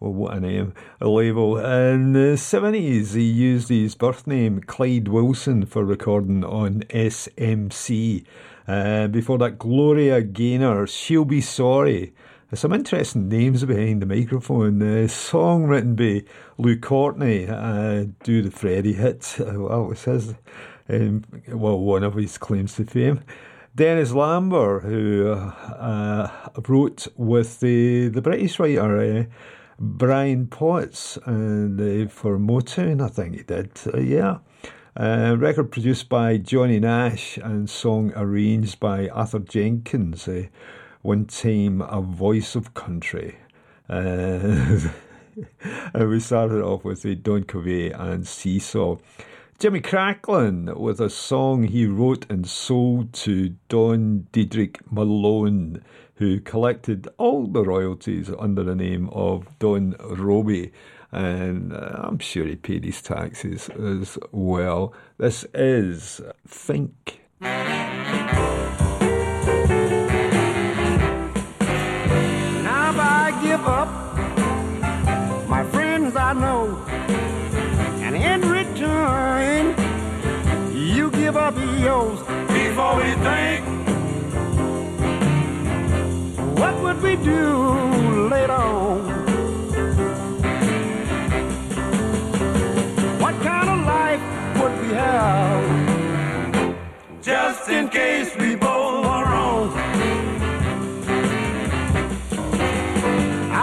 [0.01, 1.59] Well, what a name, a label.
[1.59, 8.25] In the 70s, he used his birth name, Clyde Wilson, for recording on SMC.
[8.67, 12.13] Uh, before that, Gloria Gaynor, She'll Be Sorry.
[12.51, 14.81] There's some interesting names behind the microphone.
[14.81, 16.25] The song written by
[16.57, 19.37] Lou Courtney, uh, Do the Freddie hit.
[19.39, 20.35] Well, it says,
[20.89, 23.21] um, well, one of his claims to fame.
[23.79, 26.29] Dennis Lambert, who uh,
[26.67, 29.25] wrote with the, the British writer uh,
[29.79, 33.71] Brian Potter and uh, for Motown, I think he did.
[33.87, 34.39] Uh, yeah.
[34.97, 40.29] Uh, record produced by Johnny Nash and song arranged by Arthur Jenkins.
[41.03, 43.39] One time, a voice of country.
[43.87, 44.91] And
[45.95, 48.97] we started off with uh, Don Covay and Seesaw.
[49.59, 55.83] Jimmy McCracklin with a song he wrote and sold to Don Deadric Malone,
[56.15, 60.71] who collected all the royalties under the name of Don Robey.
[61.11, 64.95] And uh, I'm sure he paid his taxes as well.
[65.17, 67.23] This is Think.
[67.41, 67.49] Now
[72.97, 74.08] I give up
[83.27, 83.65] think,
[86.59, 88.99] what would we do later on?
[93.21, 94.23] What kind of life
[94.61, 95.63] would we have?
[97.23, 99.73] Just in case we both are wrong.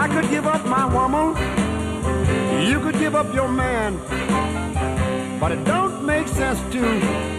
[0.02, 1.34] I could give up my woman,
[2.68, 3.98] you could give up your man,
[5.40, 7.35] but it don't make sense to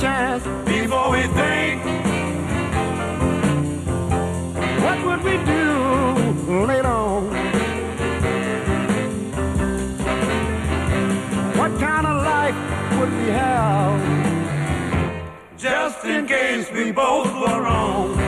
[0.00, 1.84] chance before we think.
[4.84, 7.24] What would we do later on?
[11.58, 12.54] What kind of life
[12.98, 13.98] would we have?
[15.58, 18.27] Just in case we both were wrong.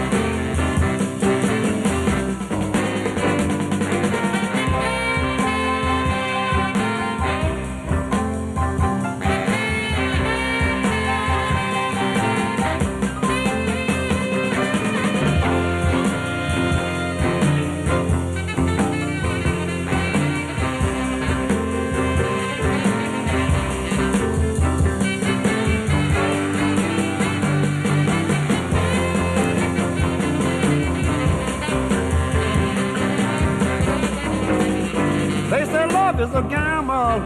[36.21, 37.23] is a gamble,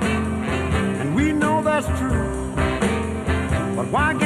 [1.00, 2.54] and we know that's true.
[3.74, 4.23] But why?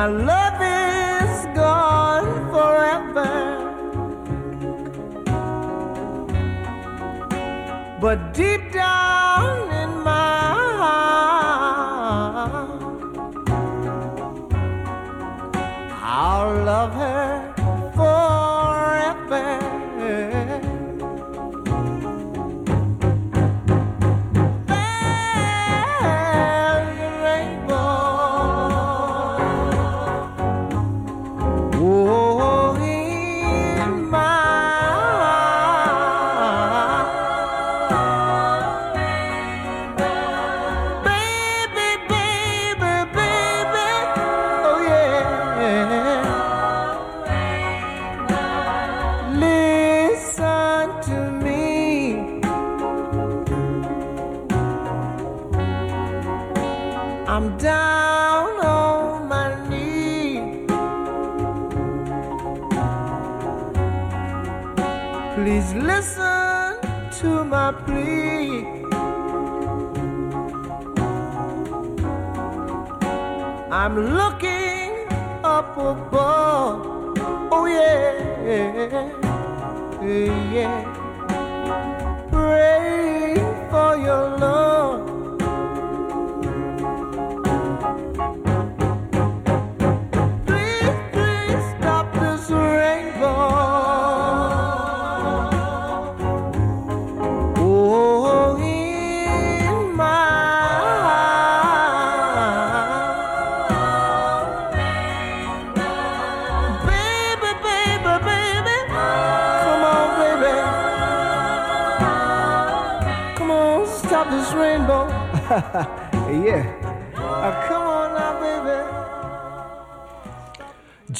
[0.00, 3.32] My love is gone forever.
[8.00, 9.09] But deep down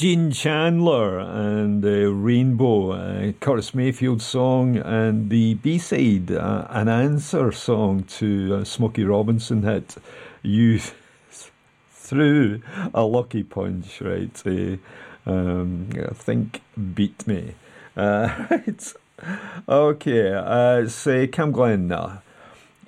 [0.01, 6.89] Gene Chandler and uh, Rainbow, uh, Curtis Mayfield song, and the B side, uh, an
[6.89, 9.97] answer song to uh, Smokey Robinson hit
[10.43, 10.81] You
[11.93, 12.63] Threw
[12.95, 14.43] a Lucky Punch, right?
[14.47, 14.77] Uh,
[15.31, 16.63] um, I think
[16.95, 17.53] Beat Me.
[17.95, 18.95] Uh, right.
[19.69, 21.93] Okay, uh, uh, CamGlen.
[21.93, 22.21] Uh,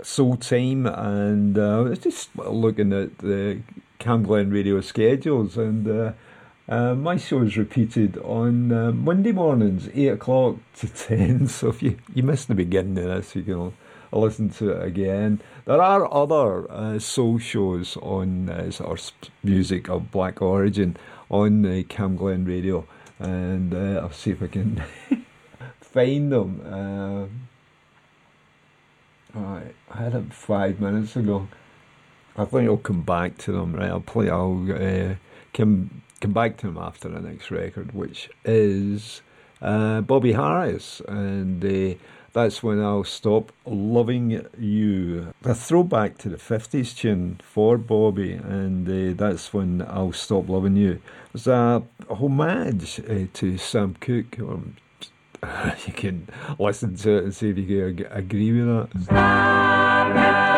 [0.02, 3.60] Soul Time, and I just looking at the
[4.01, 6.14] CamGlen radio schedules, and
[6.72, 11.48] uh, uh, my show is repeated on uh, Monday mornings, 8 o'clock to 10.
[11.48, 13.72] So if you, you missed the beginning of this, you can
[14.12, 15.40] listen to it again.
[15.64, 20.96] There are other uh, soul shows on uh, sort of music of black origin
[21.30, 22.86] on uh, CamGlen radio,
[23.18, 24.82] and uh, I'll see if I can
[25.80, 26.60] find them.
[26.66, 27.26] Uh,
[29.34, 31.48] Right, I had it five minutes ago.
[32.36, 33.74] I think I'll come back to them.
[33.74, 34.28] Right, I'll play.
[34.28, 35.14] I'll uh,
[35.54, 39.22] come come back to him after the next record, which is
[39.60, 41.98] uh, Bobby Harris, and uh,
[42.32, 45.34] that's when I'll stop loving you.
[45.44, 50.76] A throwback to the fifties tune for Bobby, and uh, that's when I'll stop loving
[50.76, 51.02] you.
[51.34, 54.38] It's a homage uh, to Sam Cooke.
[54.38, 54.60] Or,
[55.86, 56.28] you can
[56.58, 60.51] listen to it and see if you agree with that.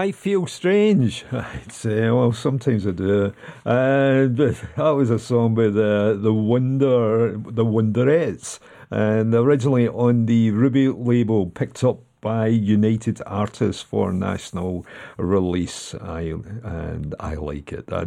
[0.00, 1.26] I feel strange.
[1.32, 3.34] I'd say, well, sometimes I do.
[3.66, 4.28] Uh,
[4.76, 8.60] that was a song by the the Wonder, the Wonderettes,
[8.90, 14.86] and originally on the Ruby label, picked up by United Artists for national
[15.18, 15.94] release.
[15.94, 16.32] I
[16.64, 17.84] and I like it.
[17.92, 18.04] I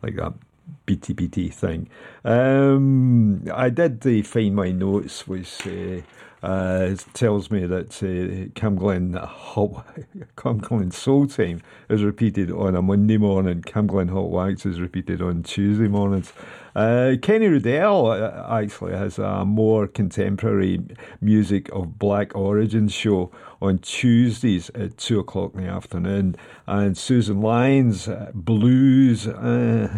[0.00, 0.34] like that
[0.86, 1.88] BT thing.
[2.24, 6.02] Um, I did uh, find my notes, which uh,
[6.44, 9.86] uh, tells me that uh, CamGlen Hot,
[10.36, 13.62] CamGlen Soul Time is repeated on a Monday morning.
[13.62, 16.34] CamGlen Hot Wax is repeated on Tuesday mornings.
[16.76, 20.82] Uh, Kenny Riddell uh, actually has a more contemporary
[21.22, 23.30] music of black origin show
[23.62, 29.88] on Tuesdays at two o'clock in the afternoon, and Susan Lyons uh, blues, uh,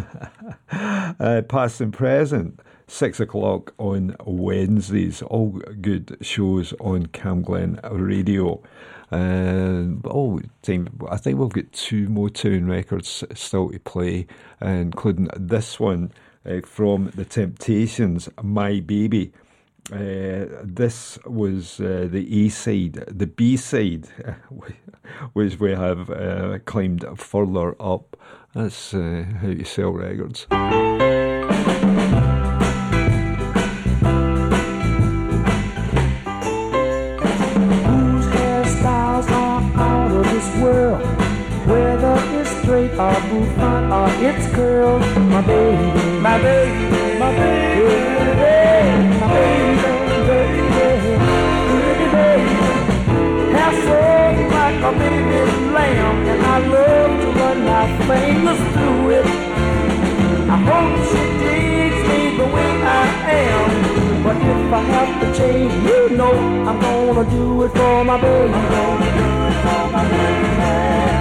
[1.19, 2.61] uh, past and present.
[2.87, 5.21] Six o'clock on Wednesdays.
[5.21, 8.61] All good shows on CamGlen Radio.
[9.11, 14.27] And oh, time, I think we've got two more Motown records still to play,
[14.61, 16.11] including this one
[16.45, 19.31] uh, from The Temptations, My Baby.
[19.91, 23.03] Uh, this was uh, the A side.
[23.07, 24.07] The B side,
[25.33, 28.17] which we have uh, climbed further up.
[28.53, 30.47] That's uh, how you sell records.
[42.99, 47.85] Or bouffant or it's curled, my baby, my baby, my baby,
[49.21, 49.85] my baby,
[50.27, 51.13] baby,
[51.69, 52.55] pretty baby.
[53.53, 53.99] Hair so
[54.49, 55.41] like a baby
[55.75, 59.27] lamb, and I love to run my fingers through it.
[60.49, 63.05] I hope she digs me the way I
[63.45, 63.69] am.
[64.23, 66.33] But if I have to change, you know
[66.67, 68.53] I'm gonna do it for my baby.
[68.53, 71.16] Gonna do it for my baby.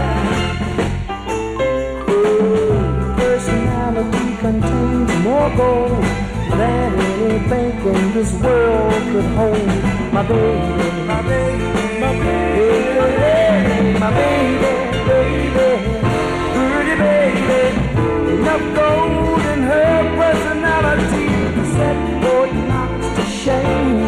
[5.54, 6.02] Gold
[6.58, 9.68] than any bank in this world could hold.
[10.12, 14.72] My baby, my baby, my baby, my baby,
[15.08, 15.68] baby,
[16.54, 17.62] pretty baby.
[18.32, 23.98] Enough gold in her personality to set Fort Knox to shame.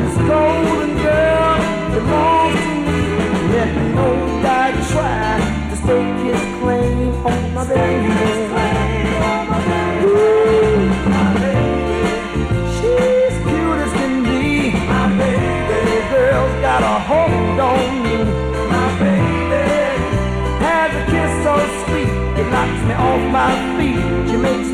[0.00, 1.56] This golden girl
[1.94, 3.00] belongs to me.
[3.54, 4.08] Let no
[4.42, 5.28] guy try
[5.70, 8.49] to stake his claim on my baby.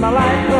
[0.07, 0.56] My life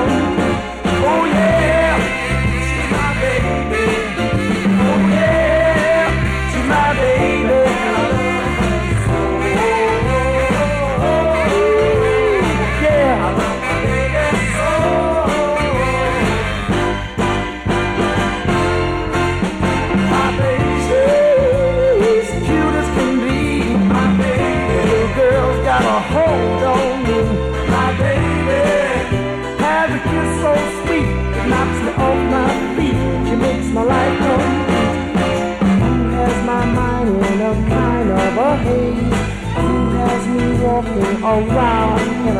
[41.27, 42.35] around in?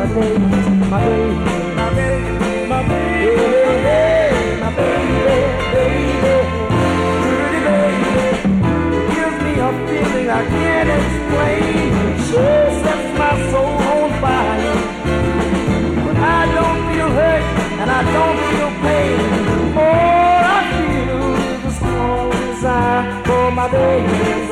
[0.89, 1.35] My baby,
[1.75, 2.37] my baby,
[2.71, 3.35] my baby,
[4.63, 5.41] my baby,
[7.21, 8.11] pretty baby
[9.13, 11.91] gives me a feeling I can't explain.
[12.27, 12.43] She
[12.81, 14.75] sets my soul on fire.
[16.05, 17.45] But I don't feel hurt
[17.81, 19.19] and I don't feel pain.
[20.47, 21.19] I feel
[21.67, 22.29] is strong
[23.25, 24.46] for my baby.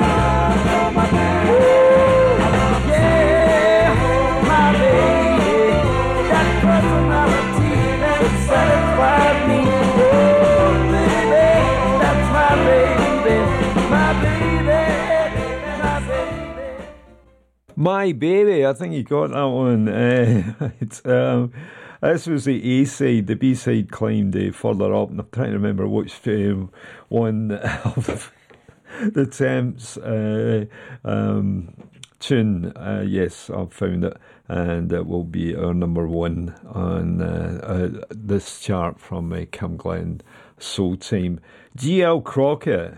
[17.85, 19.87] My baby, I think you got that one.
[21.05, 21.53] Uh, um,
[22.01, 23.27] this was the A side.
[23.27, 26.71] The B side climbed uh, further up, and I'm trying to remember which um,
[27.09, 28.33] one of
[29.03, 30.65] the temps uh,
[31.03, 31.75] um,
[32.19, 32.75] tune.
[32.75, 34.17] Uh, yes, I've found it,
[34.47, 40.21] and it will be our number one on uh, uh, this chart from uh, CamGlen
[40.57, 41.39] Soul Time.
[41.77, 42.97] GL Crockett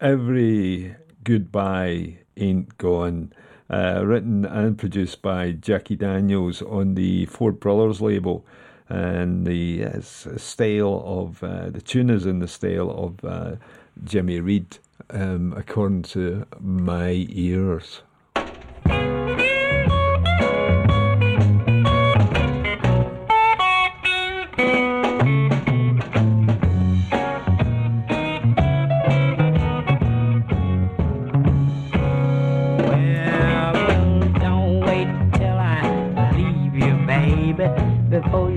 [0.00, 3.32] Every Goodbye Ain't Gone,
[3.72, 8.44] uh, written and produced by Jackie Daniels on the Four Brothers label.
[8.88, 13.56] And the uh, style of uh, the tune is in the style of uh,
[14.04, 14.78] Jimmy Reed,
[15.08, 18.02] um, according to my ears.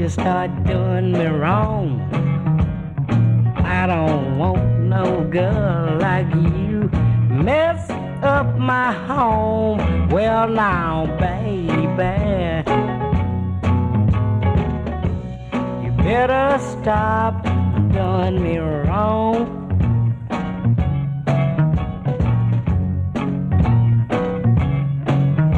[0.05, 1.99] You start doing me wrong.
[3.57, 6.91] I don't want no girl like you
[7.27, 7.89] mess
[8.21, 9.79] up my home.
[10.09, 11.73] Well, now, baby,
[15.83, 17.43] you better stop
[17.91, 19.35] doing me wrong.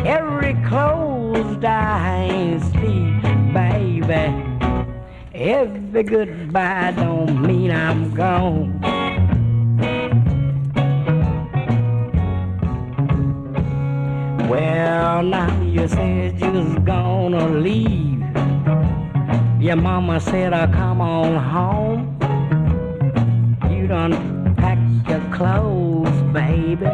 [0.05, 3.16] Every closed eye sleep,
[4.07, 4.43] baby.
[5.33, 8.79] Every goodbye don't mean I'm gone.
[14.49, 18.23] Well, now you said you was gonna leave.
[19.61, 22.17] Your mama said I come on home.
[23.69, 26.87] You done packed your clothes, baby.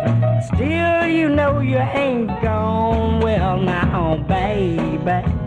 [0.48, 3.20] Still, you know you ain't gone.
[3.20, 5.43] Well, now, baby.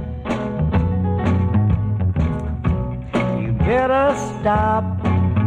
[3.67, 4.85] Better stop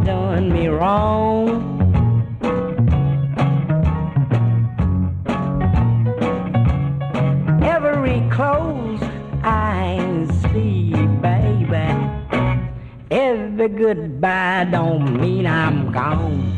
[0.04, 1.48] doing me wrong.
[7.64, 9.02] Every close
[9.42, 10.92] I see,
[11.22, 11.88] baby.
[13.10, 16.49] Every goodbye don't mean I'm gone.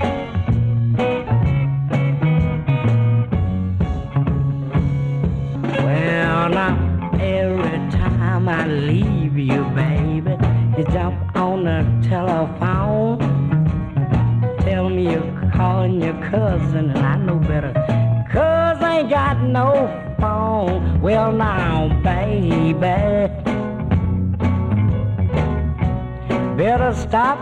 [26.93, 27.39] Stop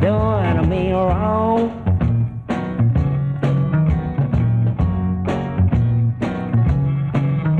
[0.00, 1.82] doing me wrong.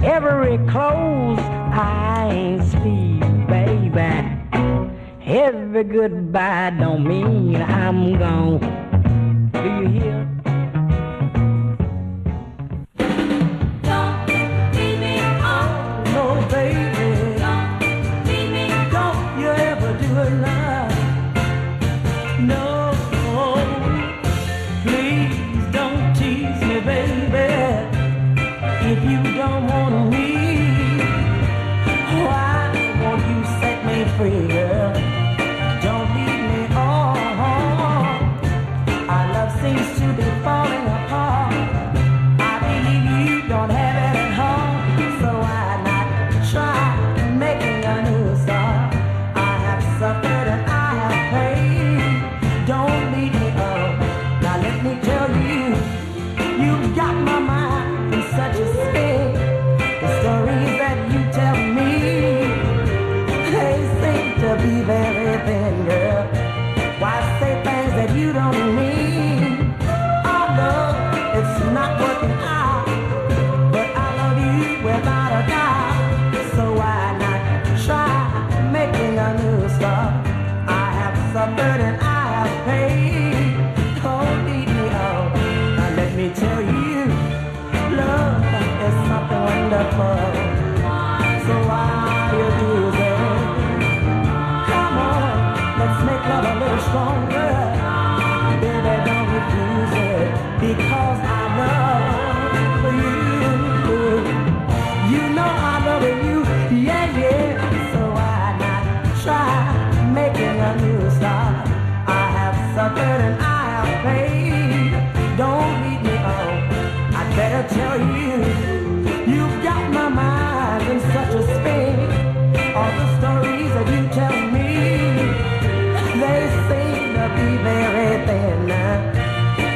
[0.05, 1.41] Every close
[1.73, 3.19] I see,
[3.49, 4.27] baby.
[5.25, 8.76] Every goodbye don't mean I'm gone.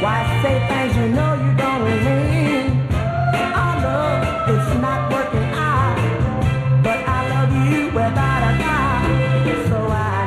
[0.03, 2.89] Why say things you know you don't mean?
[3.55, 5.95] Oh, know it's not working out,
[6.83, 9.69] but I love you without a doubt.
[9.69, 9.79] So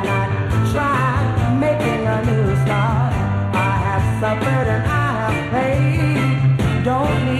[0.08, 0.28] not
[0.72, 3.12] try making a new start?
[3.52, 6.84] I have suffered and I have paid.
[6.84, 7.38] Don't me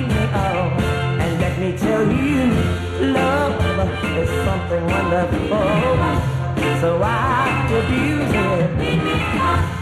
[1.23, 3.53] and let me tell you, love
[4.21, 5.49] is something wonderful.
[6.81, 9.74] So I abuse it.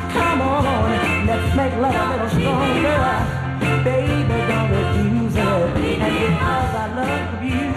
[1.55, 3.83] Make love a little stronger.
[3.85, 5.43] Baby, don't refuse it.
[5.43, 7.72] And because I love you.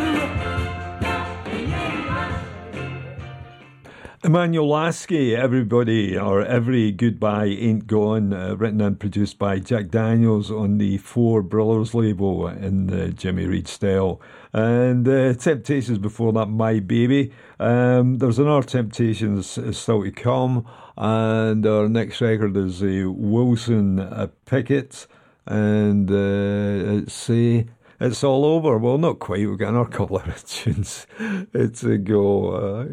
[4.36, 10.52] Emmanuel Lasky, everybody or every goodbye ain't gone, uh, written and produced by Jack Daniels
[10.52, 14.20] on the Four Brothers label in the Jimmy Reed style.
[14.52, 17.32] And uh, Temptations before that, My Baby.
[17.62, 20.68] Um, there's another Temptations still to come,
[20.98, 25.08] and our next record is uh, Wilson uh, Pickett,
[25.46, 27.64] and uh, it's uh,
[28.02, 28.78] it's all over.
[28.80, 29.48] Well, not quite.
[29.48, 31.08] We've got another couple of tunes
[31.54, 32.50] to go.
[32.50, 32.86] Uh,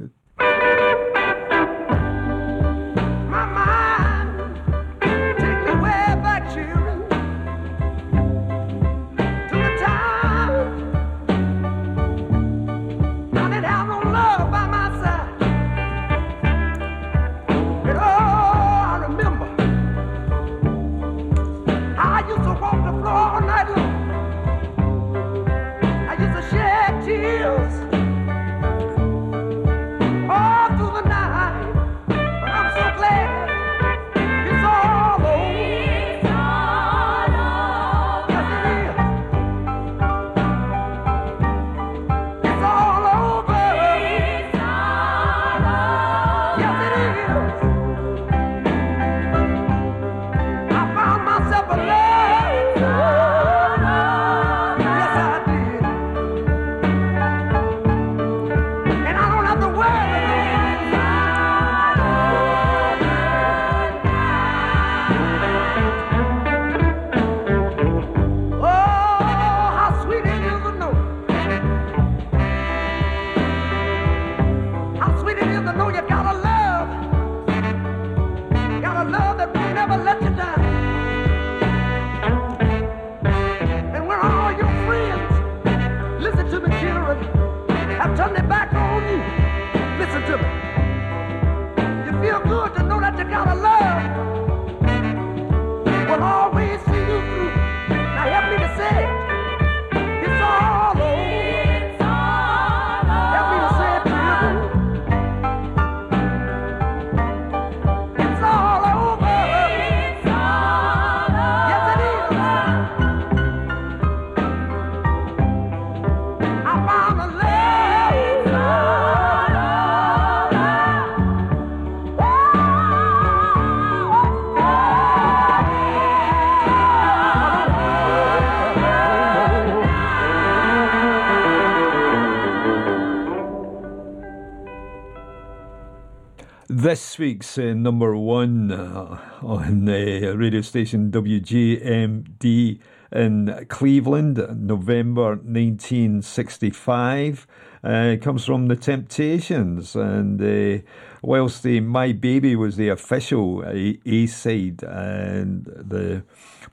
[136.92, 147.46] This week's uh, number one uh, on the radio station WGMD in Cleveland, November 1965,
[147.82, 149.96] uh, comes from The Temptations.
[149.96, 150.82] And uh,
[151.22, 156.24] whilst the My Baby was the official A, A side, and the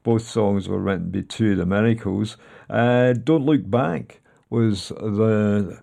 [0.03, 2.35] both songs were written by two of the Miracles,
[2.69, 4.19] uh, Don't Look Back
[4.49, 5.79] was the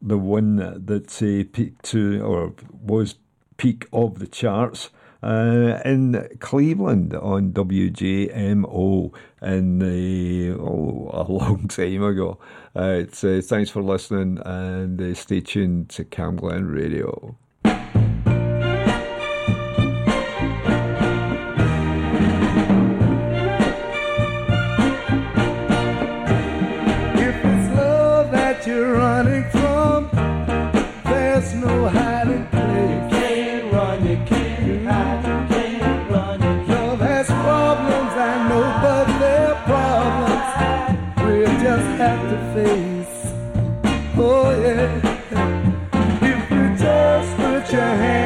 [0.00, 3.16] the one that uh, peaked to or was
[3.60, 4.88] peak of the charts
[5.22, 9.12] uh, in Cleveland on WJMO
[9.42, 12.38] in uh, oh, a long time ago.
[12.74, 17.36] Uh, it's, uh, thanks for listening and uh, stay tuned to CamGlen Radio.
[44.22, 45.00] Oh yeah.
[46.20, 48.19] If you just put your hand